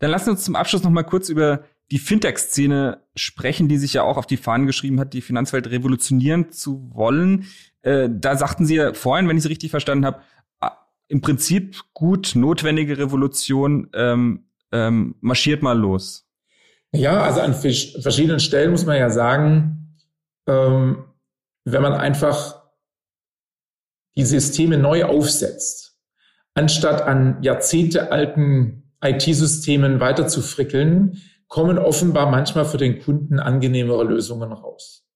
Dann 0.00 0.10
lassen 0.10 0.26
wir 0.26 0.32
uns 0.32 0.44
zum 0.44 0.54
Abschluss 0.54 0.82
noch 0.82 0.90
mal 0.90 1.02
kurz 1.02 1.30
über 1.30 1.64
die 1.90 1.98
Fintech-Szene 1.98 3.02
sprechen, 3.14 3.68
die 3.68 3.78
sich 3.78 3.94
ja 3.94 4.02
auch 4.02 4.16
auf 4.16 4.26
die 4.26 4.36
Fahnen 4.36 4.66
geschrieben 4.66 4.98
hat, 4.98 5.12
die 5.12 5.20
Finanzwelt 5.20 5.70
revolutionieren 5.70 6.50
zu 6.50 6.90
wollen. 6.92 7.46
Äh, 7.82 8.08
da 8.10 8.36
sagten 8.36 8.66
Sie 8.66 8.76
ja 8.76 8.92
vorhin, 8.92 9.28
wenn 9.28 9.36
ich 9.36 9.44
Sie 9.44 9.48
richtig 9.48 9.70
verstanden 9.70 10.04
habe, 10.04 10.20
ah, 10.60 10.72
im 11.08 11.20
Prinzip 11.20 11.82
gut 11.94 12.32
notwendige 12.34 12.98
Revolution 12.98 13.88
ähm, 13.94 14.46
ähm, 14.72 15.14
marschiert 15.20 15.62
mal 15.62 15.78
los. 15.78 16.28
Ja, 16.92 17.22
also 17.22 17.40
an 17.40 17.54
verschiedenen 17.54 18.40
Stellen 18.40 18.70
muss 18.70 18.86
man 18.86 18.96
ja 18.96 19.10
sagen, 19.10 19.98
ähm, 20.46 21.04
wenn 21.64 21.82
man 21.82 21.92
einfach 21.92 22.62
die 24.16 24.24
Systeme 24.24 24.78
neu 24.78 25.04
aufsetzt, 25.04 25.96
anstatt 26.54 27.02
an 27.02 27.42
jahrzehntealten 27.42 28.94
IT-Systemen 29.02 30.00
weiter 30.00 30.26
zu 30.26 30.40
frickeln, 30.40 31.20
kommen 31.48 31.78
offenbar 31.78 32.30
manchmal 32.30 32.64
für 32.64 32.78
den 32.78 33.00
Kunden 33.00 33.38
angenehmere 33.38 34.04
Lösungen 34.04 34.52
raus. 34.52 35.06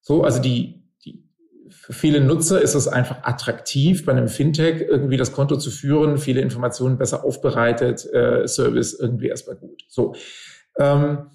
So, 0.00 0.24
also 0.24 0.40
die, 0.40 0.84
die, 1.04 1.24
für 1.68 1.92
viele 1.92 2.20
Nutzer 2.20 2.60
ist 2.60 2.74
es 2.74 2.88
einfach 2.88 3.24
attraktiv, 3.24 4.04
bei 4.04 4.12
einem 4.12 4.28
Fintech 4.28 4.80
irgendwie 4.80 5.16
das 5.16 5.32
Konto 5.32 5.56
zu 5.56 5.70
führen, 5.70 6.18
viele 6.18 6.40
Informationen 6.40 6.98
besser 6.98 7.24
aufbereitet, 7.24 8.04
äh, 8.12 8.46
Service 8.46 8.94
irgendwie 8.94 9.28
erstmal 9.28 9.56
gut. 9.56 9.82
So. 9.88 10.14
Ähm, 10.78 11.30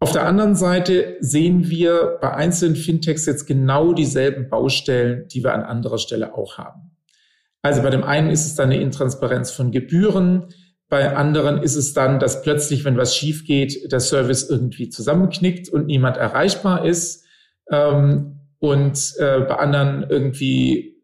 auf 0.00 0.12
der 0.12 0.26
anderen 0.26 0.54
Seite 0.54 1.16
sehen 1.20 1.70
wir 1.70 2.18
bei 2.20 2.34
einzelnen 2.34 2.76
Fintechs 2.76 3.24
jetzt 3.26 3.46
genau 3.46 3.94
dieselben 3.94 4.50
Baustellen, 4.50 5.28
die 5.28 5.42
wir 5.42 5.54
an 5.54 5.62
anderer 5.62 5.98
Stelle 5.98 6.34
auch 6.34 6.58
haben. 6.58 6.90
Also 7.62 7.80
bei 7.80 7.88
dem 7.88 8.04
einen 8.04 8.28
ist 8.28 8.44
es 8.44 8.54
dann 8.56 8.66
eine 8.66 8.82
Intransparenz 8.82 9.50
von 9.50 9.70
Gebühren, 9.70 10.48
bei 10.94 11.16
anderen 11.16 11.60
ist 11.60 11.74
es 11.74 11.92
dann, 11.92 12.20
dass 12.20 12.42
plötzlich, 12.42 12.84
wenn 12.84 12.96
was 12.96 13.16
schief 13.16 13.44
geht, 13.44 13.90
der 13.90 13.98
Service 13.98 14.48
irgendwie 14.48 14.90
zusammenknickt 14.90 15.68
und 15.68 15.86
niemand 15.86 16.18
erreichbar 16.18 16.84
ist. 16.84 17.24
Ähm, 17.68 18.38
und 18.60 19.14
äh, 19.18 19.40
bei 19.40 19.56
anderen 19.56 20.08
irgendwie, 20.08 21.02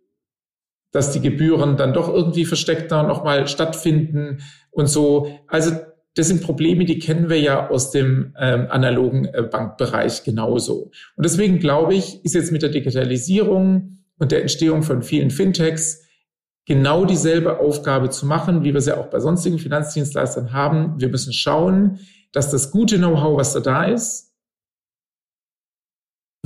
dass 0.92 1.10
die 1.10 1.20
Gebühren 1.20 1.76
dann 1.76 1.92
doch 1.92 2.08
irgendwie 2.08 2.44
versteckter 2.44 3.02
nochmal 3.02 3.48
stattfinden 3.48 4.44
und 4.70 4.86
so. 4.86 5.40
Also 5.48 5.72
das 6.14 6.28
sind 6.28 6.44
Probleme, 6.44 6.84
die 6.84 7.00
kennen 7.00 7.28
wir 7.28 7.40
ja 7.40 7.68
aus 7.68 7.90
dem 7.90 8.36
ähm, 8.38 8.68
analogen 8.70 9.24
äh, 9.24 9.42
Bankbereich 9.42 10.22
genauso. 10.22 10.92
Und 11.16 11.24
deswegen 11.24 11.58
glaube 11.58 11.94
ich, 11.94 12.24
ist 12.24 12.36
jetzt 12.36 12.52
mit 12.52 12.62
der 12.62 12.70
Digitalisierung 12.70 13.98
und 14.20 14.30
der 14.30 14.42
Entstehung 14.42 14.84
von 14.84 15.02
vielen 15.02 15.32
Fintechs 15.32 16.04
genau 16.66 17.04
dieselbe 17.04 17.58
Aufgabe 17.58 18.10
zu 18.10 18.26
machen, 18.26 18.62
wie 18.64 18.74
wir 18.74 18.80
sie 18.80 18.96
auch 18.96 19.08
bei 19.08 19.20
sonstigen 19.20 19.58
Finanzdienstleistern 19.58 20.52
haben. 20.52 21.00
Wir 21.00 21.08
müssen 21.08 21.32
schauen, 21.32 22.00
dass 22.32 22.50
das 22.50 22.70
gute 22.70 22.98
Know-how, 22.98 23.38
was 23.38 23.52
da 23.52 23.60
da 23.60 23.84
ist, 23.84 24.34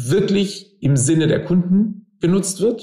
wirklich 0.01 0.83
im 0.83 0.97
Sinne 0.97 1.27
der 1.27 1.45
Kunden 1.45 2.17
genutzt 2.21 2.61
wird 2.61 2.83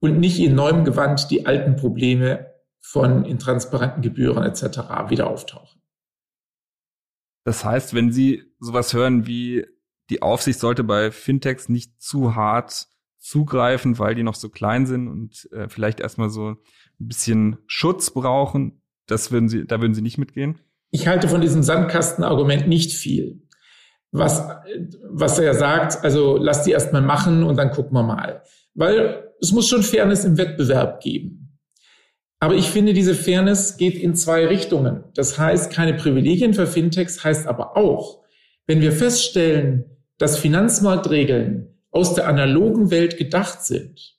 und 0.00 0.18
nicht 0.18 0.40
in 0.40 0.54
neuem 0.54 0.84
Gewand 0.84 1.30
die 1.30 1.46
alten 1.46 1.76
Probleme 1.76 2.50
von 2.80 3.24
intransparenten 3.24 4.02
Gebühren 4.02 4.42
etc. 4.42 5.08
wieder 5.08 5.28
auftauchen. 5.28 5.80
Das 7.44 7.64
heißt, 7.64 7.94
wenn 7.94 8.12
Sie 8.12 8.42
sowas 8.58 8.92
hören 8.92 9.26
wie 9.26 9.66
die 10.10 10.22
Aufsicht 10.22 10.58
sollte 10.58 10.82
bei 10.84 11.10
Fintechs 11.10 11.68
nicht 11.68 12.02
zu 12.02 12.34
hart 12.34 12.88
zugreifen, 13.20 13.98
weil 13.98 14.14
die 14.14 14.22
noch 14.22 14.34
so 14.34 14.48
klein 14.48 14.86
sind 14.86 15.06
und 15.06 15.48
äh, 15.52 15.68
vielleicht 15.68 16.00
erstmal 16.00 16.30
so 16.30 16.50
ein 16.50 16.56
bisschen 16.98 17.58
Schutz 17.66 18.10
brauchen. 18.10 18.82
Das 19.06 19.30
würden 19.30 19.48
Sie, 19.48 19.66
da 19.66 19.80
würden 19.80 19.94
Sie 19.94 20.02
nicht 20.02 20.18
mitgehen? 20.18 20.58
Ich 20.90 21.06
halte 21.06 21.28
von 21.28 21.40
diesem 21.40 21.62
Sandkastenargument 21.62 22.66
nicht 22.66 22.92
viel. 22.92 23.42
Was, 24.10 24.48
was 25.08 25.38
er 25.38 25.44
ja 25.44 25.54
sagt, 25.54 26.02
also 26.02 26.36
lass 26.36 26.64
die 26.64 26.72
erstmal 26.72 27.02
machen 27.02 27.44
und 27.44 27.56
dann 27.56 27.70
gucken 27.70 27.92
wir 27.92 28.02
mal. 28.02 28.42
Weil 28.74 29.30
es 29.40 29.52
muss 29.52 29.68
schon 29.68 29.84
Fairness 29.84 30.24
im 30.24 30.36
Wettbewerb 30.36 31.00
geben. 31.00 31.58
Aber 32.40 32.54
ich 32.54 32.70
finde, 32.70 32.94
diese 32.94 33.14
Fairness 33.14 33.76
geht 33.76 33.96
in 33.96 34.14
zwei 34.16 34.46
Richtungen. 34.46 35.04
Das 35.14 35.38
heißt, 35.38 35.70
keine 35.72 35.94
Privilegien 35.94 36.54
für 36.54 36.66
Fintechs 36.66 37.22
heißt 37.22 37.46
aber 37.46 37.76
auch, 37.76 38.24
wenn 38.66 38.80
wir 38.80 38.92
feststellen, 38.92 39.84
dass 40.16 40.38
Finanzmarktregeln 40.38 41.79
aus 41.90 42.14
der 42.14 42.28
analogen 42.28 42.90
Welt 42.90 43.16
gedacht 43.16 43.64
sind 43.64 44.16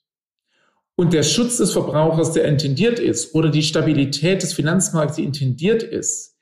und 0.94 1.12
der 1.12 1.22
Schutz 1.22 1.56
des 1.56 1.72
Verbrauchers, 1.72 2.32
der 2.32 2.44
intendiert 2.44 2.98
ist, 2.98 3.34
oder 3.34 3.48
die 3.48 3.62
Stabilität 3.62 4.42
des 4.42 4.52
Finanzmarkts, 4.52 5.16
die 5.16 5.24
intendiert 5.24 5.82
ist, 5.82 6.36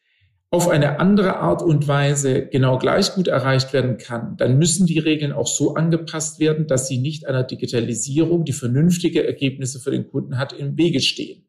auf 0.53 0.69
eine 0.69 0.99
andere 0.99 1.37
Art 1.37 1.63
und 1.63 1.87
Weise 1.87 2.47
genau 2.47 2.77
gleich 2.79 3.15
gut 3.15 3.29
erreicht 3.29 3.73
werden 3.73 3.99
kann, 3.99 4.37
dann 4.37 4.59
müssen 4.59 4.85
die 4.85 4.99
Regeln 4.99 5.33
auch 5.33 5.47
so 5.47 5.75
angepasst 5.75 6.41
werden, 6.41 6.67
dass 6.67 6.89
sie 6.89 6.99
nicht 6.99 7.29
einer 7.29 7.45
Digitalisierung, 7.45 8.45
die 8.45 8.53
vernünftige 8.53 9.25
Ergebnisse 9.25 9.79
für 9.79 9.93
den 9.93 10.09
Kunden 10.09 10.39
hat, 10.39 10.53
im 10.53 10.77
Wege 10.77 10.99
stehen. 10.99 11.47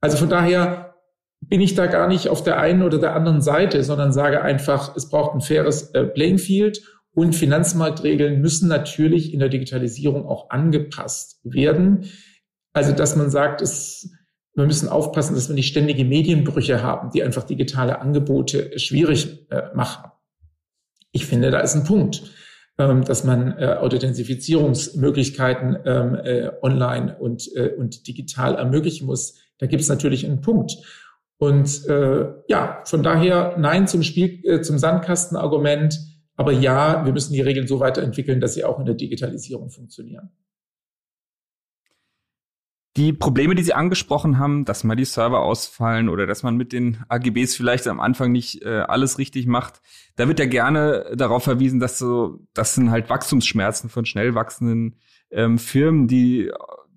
Also 0.00 0.16
von 0.16 0.28
daher 0.28 0.94
bin 1.40 1.60
ich 1.60 1.74
da 1.74 1.86
gar 1.86 2.06
nicht 2.06 2.28
auf 2.28 2.44
der 2.44 2.60
einen 2.60 2.84
oder 2.84 2.98
der 2.98 3.16
anderen 3.16 3.42
Seite, 3.42 3.82
sondern 3.82 4.12
sage 4.12 4.42
einfach, 4.42 4.94
es 4.94 5.08
braucht 5.08 5.34
ein 5.34 5.40
faires 5.40 5.90
äh, 5.90 6.04
Playing 6.04 6.38
Field 6.38 6.82
und 7.12 7.34
Finanzmarktregeln 7.34 8.40
müssen 8.40 8.68
natürlich 8.68 9.32
in 9.32 9.40
der 9.40 9.48
Digitalisierung 9.48 10.26
auch 10.26 10.50
angepasst 10.50 11.40
werden. 11.42 12.04
Also, 12.72 12.92
dass 12.92 13.16
man 13.16 13.30
sagt, 13.30 13.60
es, 13.62 14.10
wir 14.54 14.66
müssen 14.66 14.88
aufpassen, 14.88 15.34
dass 15.34 15.48
wir 15.48 15.54
nicht 15.54 15.68
ständige 15.68 16.04
Medienbrüche 16.04 16.82
haben, 16.82 17.10
die 17.10 17.22
einfach 17.22 17.42
digitale 17.42 18.00
Angebote 18.00 18.78
schwierig 18.78 19.50
äh, 19.50 19.74
machen. 19.74 20.10
Ich 21.12 21.26
finde, 21.26 21.50
da 21.50 21.60
ist 21.60 21.74
ein 21.74 21.84
Punkt, 21.84 22.22
ähm, 22.78 23.04
dass 23.04 23.24
man 23.24 23.58
äh, 23.58 23.76
Authentifizierungsmöglichkeiten 23.80 25.78
ähm, 25.84 26.14
äh, 26.14 26.50
online 26.62 27.16
und, 27.18 27.48
äh, 27.56 27.70
und 27.76 28.06
digital 28.06 28.54
ermöglichen 28.54 29.06
muss. 29.06 29.34
Da 29.58 29.66
gibt 29.66 29.82
es 29.82 29.88
natürlich 29.88 30.24
einen 30.24 30.40
Punkt. 30.40 30.76
Und 31.38 31.86
äh, 31.88 32.26
ja, 32.48 32.82
von 32.84 33.02
daher 33.02 33.56
nein 33.58 33.88
zum 33.88 34.02
Spiel, 34.02 34.40
äh, 34.44 34.60
zum 34.60 34.78
Sandkastenargument 34.78 35.98
aber 36.40 36.52
ja, 36.52 37.04
wir 37.04 37.12
müssen 37.12 37.34
die 37.34 37.42
Regeln 37.42 37.66
so 37.66 37.80
weiterentwickeln, 37.80 38.40
dass 38.40 38.54
sie 38.54 38.64
auch 38.64 38.78
in 38.78 38.86
der 38.86 38.94
Digitalisierung 38.94 39.68
funktionieren. 39.68 40.30
Die 42.96 43.12
Probleme, 43.12 43.54
die 43.54 43.62
Sie 43.62 43.74
angesprochen 43.74 44.38
haben, 44.38 44.64
dass 44.64 44.82
mal 44.82 44.96
die 44.96 45.04
Server 45.04 45.40
ausfallen 45.40 46.08
oder 46.08 46.26
dass 46.26 46.42
man 46.42 46.56
mit 46.56 46.72
den 46.72 46.96
AGBs 47.10 47.54
vielleicht 47.54 47.86
am 47.86 48.00
Anfang 48.00 48.32
nicht 48.32 48.62
äh, 48.62 48.80
alles 48.80 49.18
richtig 49.18 49.46
macht, 49.46 49.82
da 50.16 50.28
wird 50.28 50.38
ja 50.38 50.46
gerne 50.46 51.12
darauf 51.14 51.44
verwiesen, 51.44 51.78
dass 51.78 51.98
so, 51.98 52.40
das 52.54 52.74
sind 52.74 52.90
halt 52.90 53.10
Wachstumsschmerzen 53.10 53.90
von 53.90 54.06
schnell 54.06 54.34
wachsenden 54.34 54.96
ähm, 55.30 55.58
Firmen, 55.58 56.08
die 56.08 56.50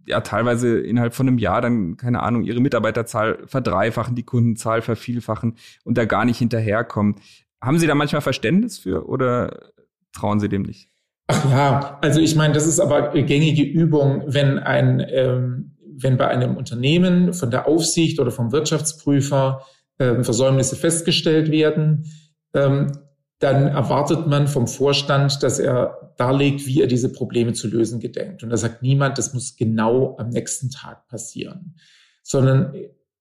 ja 0.05 0.21
teilweise 0.21 0.79
innerhalb 0.79 1.15
von 1.15 1.27
einem 1.27 1.37
Jahr 1.37 1.59
dann, 1.59 1.97
keine 1.97 2.23
Ahnung, 2.23 2.43
ihre 2.43 2.61
Mitarbeiterzahl 2.61 3.43
verdreifachen, 3.45 4.15
die 4.15 4.23
Kundenzahl 4.23 4.81
vervielfachen 4.81 5.57
und 5.83 5.97
da 5.97 6.05
gar 6.05 6.23
nicht 6.23 6.37
hinterherkommen. 6.37 7.15
Haben 7.63 7.79
Sie 7.79 7.87
da 7.87 7.95
manchmal 7.95 8.21
Verständnis 8.21 8.77
für 8.77 9.07
oder 9.07 9.71
trauen 10.11 10.41
Sie 10.41 10.49
dem 10.49 10.63
nicht? 10.63 10.89
Ach 11.27 11.49
ja, 11.49 11.97
also 12.01 12.19
ich 12.19 12.35
meine, 12.35 12.53
das 12.53 12.67
ist 12.67 12.81
aber 12.81 13.13
gängige 13.13 13.63
Übung, 13.63 14.23
wenn 14.27 14.59
ein, 14.59 15.01
ähm, 15.07 15.77
wenn 15.95 16.17
bei 16.17 16.27
einem 16.27 16.57
Unternehmen 16.57 17.33
von 17.33 17.51
der 17.51 17.65
Aufsicht 17.65 18.19
oder 18.19 18.31
vom 18.31 18.51
Wirtschaftsprüfer 18.51 19.61
äh, 19.97 20.21
Versäumnisse 20.23 20.75
festgestellt 20.75 21.51
werden, 21.51 22.05
ähm, 22.53 22.91
dann 23.39 23.67
erwartet 23.67 24.27
man 24.27 24.47
vom 24.47 24.67
Vorstand, 24.67 25.41
dass 25.41 25.59
er 25.59 26.13
darlegt, 26.17 26.65
wie 26.65 26.81
er 26.81 26.87
diese 26.87 27.11
Probleme 27.11 27.53
zu 27.53 27.69
lösen 27.69 28.01
gedenkt. 28.01 28.43
Und 28.43 28.49
da 28.49 28.57
sagt 28.57 28.81
niemand, 28.81 29.17
das 29.17 29.33
muss 29.33 29.55
genau 29.55 30.17
am 30.17 30.29
nächsten 30.29 30.69
Tag 30.69 31.07
passieren, 31.07 31.75
sondern 32.23 32.73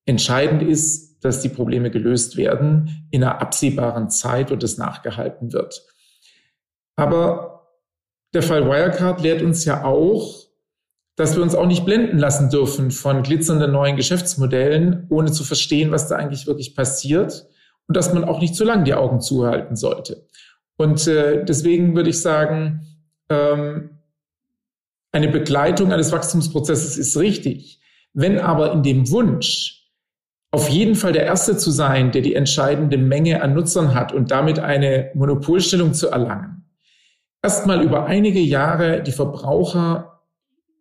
entscheidend 0.05 0.63
ist, 0.63 1.12
dass 1.23 1.41
die 1.41 1.49
Probleme 1.49 1.89
gelöst 1.89 2.37
werden 2.37 3.07
in 3.11 3.23
einer 3.23 3.41
absehbaren 3.41 4.09
Zeit 4.09 4.51
und 4.51 4.63
es 4.63 4.77
nachgehalten 4.77 5.53
wird. 5.53 5.85
Aber 6.95 7.69
der 8.33 8.43
Fall 8.43 8.65
Wirecard 8.65 9.21
lehrt 9.21 9.41
uns 9.41 9.65
ja 9.65 9.83
auch, 9.83 10.43
dass 11.15 11.35
wir 11.35 11.43
uns 11.43 11.55
auch 11.55 11.67
nicht 11.67 11.85
blenden 11.85 12.17
lassen 12.17 12.49
dürfen 12.49 12.91
von 12.91 13.23
glitzernden 13.23 13.71
neuen 13.71 13.95
Geschäftsmodellen, 13.95 15.05
ohne 15.09 15.31
zu 15.31 15.43
verstehen, 15.43 15.91
was 15.91 16.07
da 16.07 16.15
eigentlich 16.15 16.47
wirklich 16.47 16.75
passiert 16.75 17.47
und 17.87 17.95
dass 17.95 18.13
man 18.13 18.23
auch 18.23 18.41
nicht 18.41 18.55
zu 18.55 18.63
lange 18.63 18.83
die 18.83 18.95
Augen 18.95 19.21
zuhalten 19.21 19.75
sollte. 19.75 20.27
Und 20.77 21.07
äh, 21.07 21.45
deswegen 21.45 21.95
würde 21.95 22.09
ich 22.09 22.19
sagen, 22.21 22.87
ähm, 23.29 23.99
eine 25.11 25.27
Begleitung 25.27 25.93
eines 25.93 26.11
Wachstumsprozesses 26.11 26.97
ist 26.97 27.15
richtig. 27.17 27.79
Wenn 28.13 28.39
aber 28.39 28.73
in 28.73 28.81
dem 28.81 29.11
Wunsch, 29.11 29.82
auf 30.53 30.69
jeden 30.69 30.93
Fall 30.93 31.13
der 31.13 31.25
Erste 31.25 31.57
zu 31.57 31.71
sein, 31.71 32.11
der 32.11 32.21
die 32.21 32.35
entscheidende 32.35 32.99
Menge 32.99 33.41
an 33.41 33.55
Nutzern 33.55 33.95
hat 33.95 34.13
und 34.13 34.29
damit 34.29 34.59
eine 34.59 35.09
Monopolstellung 35.15 35.95
zu 35.95 36.09
erlangen, 36.09 36.69
erstmal 37.41 37.81
über 37.81 38.05
einige 38.05 38.39
Jahre 38.39 39.01
die 39.01 39.11
Verbraucher 39.11 40.21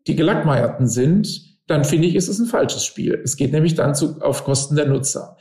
die 0.07 0.15
Gelackmeierten 0.15 0.89
sind, 0.89 1.59
dann 1.69 1.85
finde 1.87 2.07
ich, 2.07 2.17
ist 2.17 2.29
es 2.29 2.39
ein 2.39 2.47
falsches 2.47 2.85
Spiel. 2.85 3.19
Es 3.25 3.37
geht 3.37 3.53
nämlich 3.53 3.75
dann 3.75 3.95
zu, 3.95 4.21
auf 4.21 4.45
Kosten 4.45 4.77
der 4.77 4.85
Nutzer. 4.85 5.39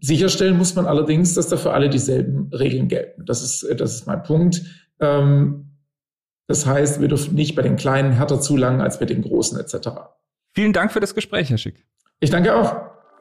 Sicherstellen 0.00 0.58
muss 0.58 0.74
man 0.74 0.86
allerdings, 0.86 1.34
dass 1.34 1.46
da 1.46 1.56
für 1.56 1.72
alle 1.72 1.88
dieselben 1.88 2.50
Regeln 2.52 2.88
gelten. 2.88 3.24
Das 3.24 3.40
ist, 3.40 3.64
das 3.78 3.94
ist 3.94 4.06
mein 4.08 4.24
Punkt. 4.24 4.62
Ähm, 4.98 5.76
das 6.48 6.66
heißt, 6.66 7.00
wir 7.00 7.06
dürfen 7.06 7.36
nicht 7.36 7.54
bei 7.54 7.62
den 7.62 7.76
Kleinen 7.76 8.10
härter 8.10 8.40
zulangen 8.40 8.80
als 8.80 8.98
bei 8.98 9.06
den 9.06 9.22
Großen 9.22 9.60
etc. 9.60 9.90
Vielen 10.54 10.72
Dank 10.72 10.90
für 10.90 10.98
das 10.98 11.14
Gespräch, 11.14 11.50
Herr 11.50 11.58
Schick. 11.58 11.86
Ich 12.18 12.30
danke 12.30 12.56
auch. 12.56 12.89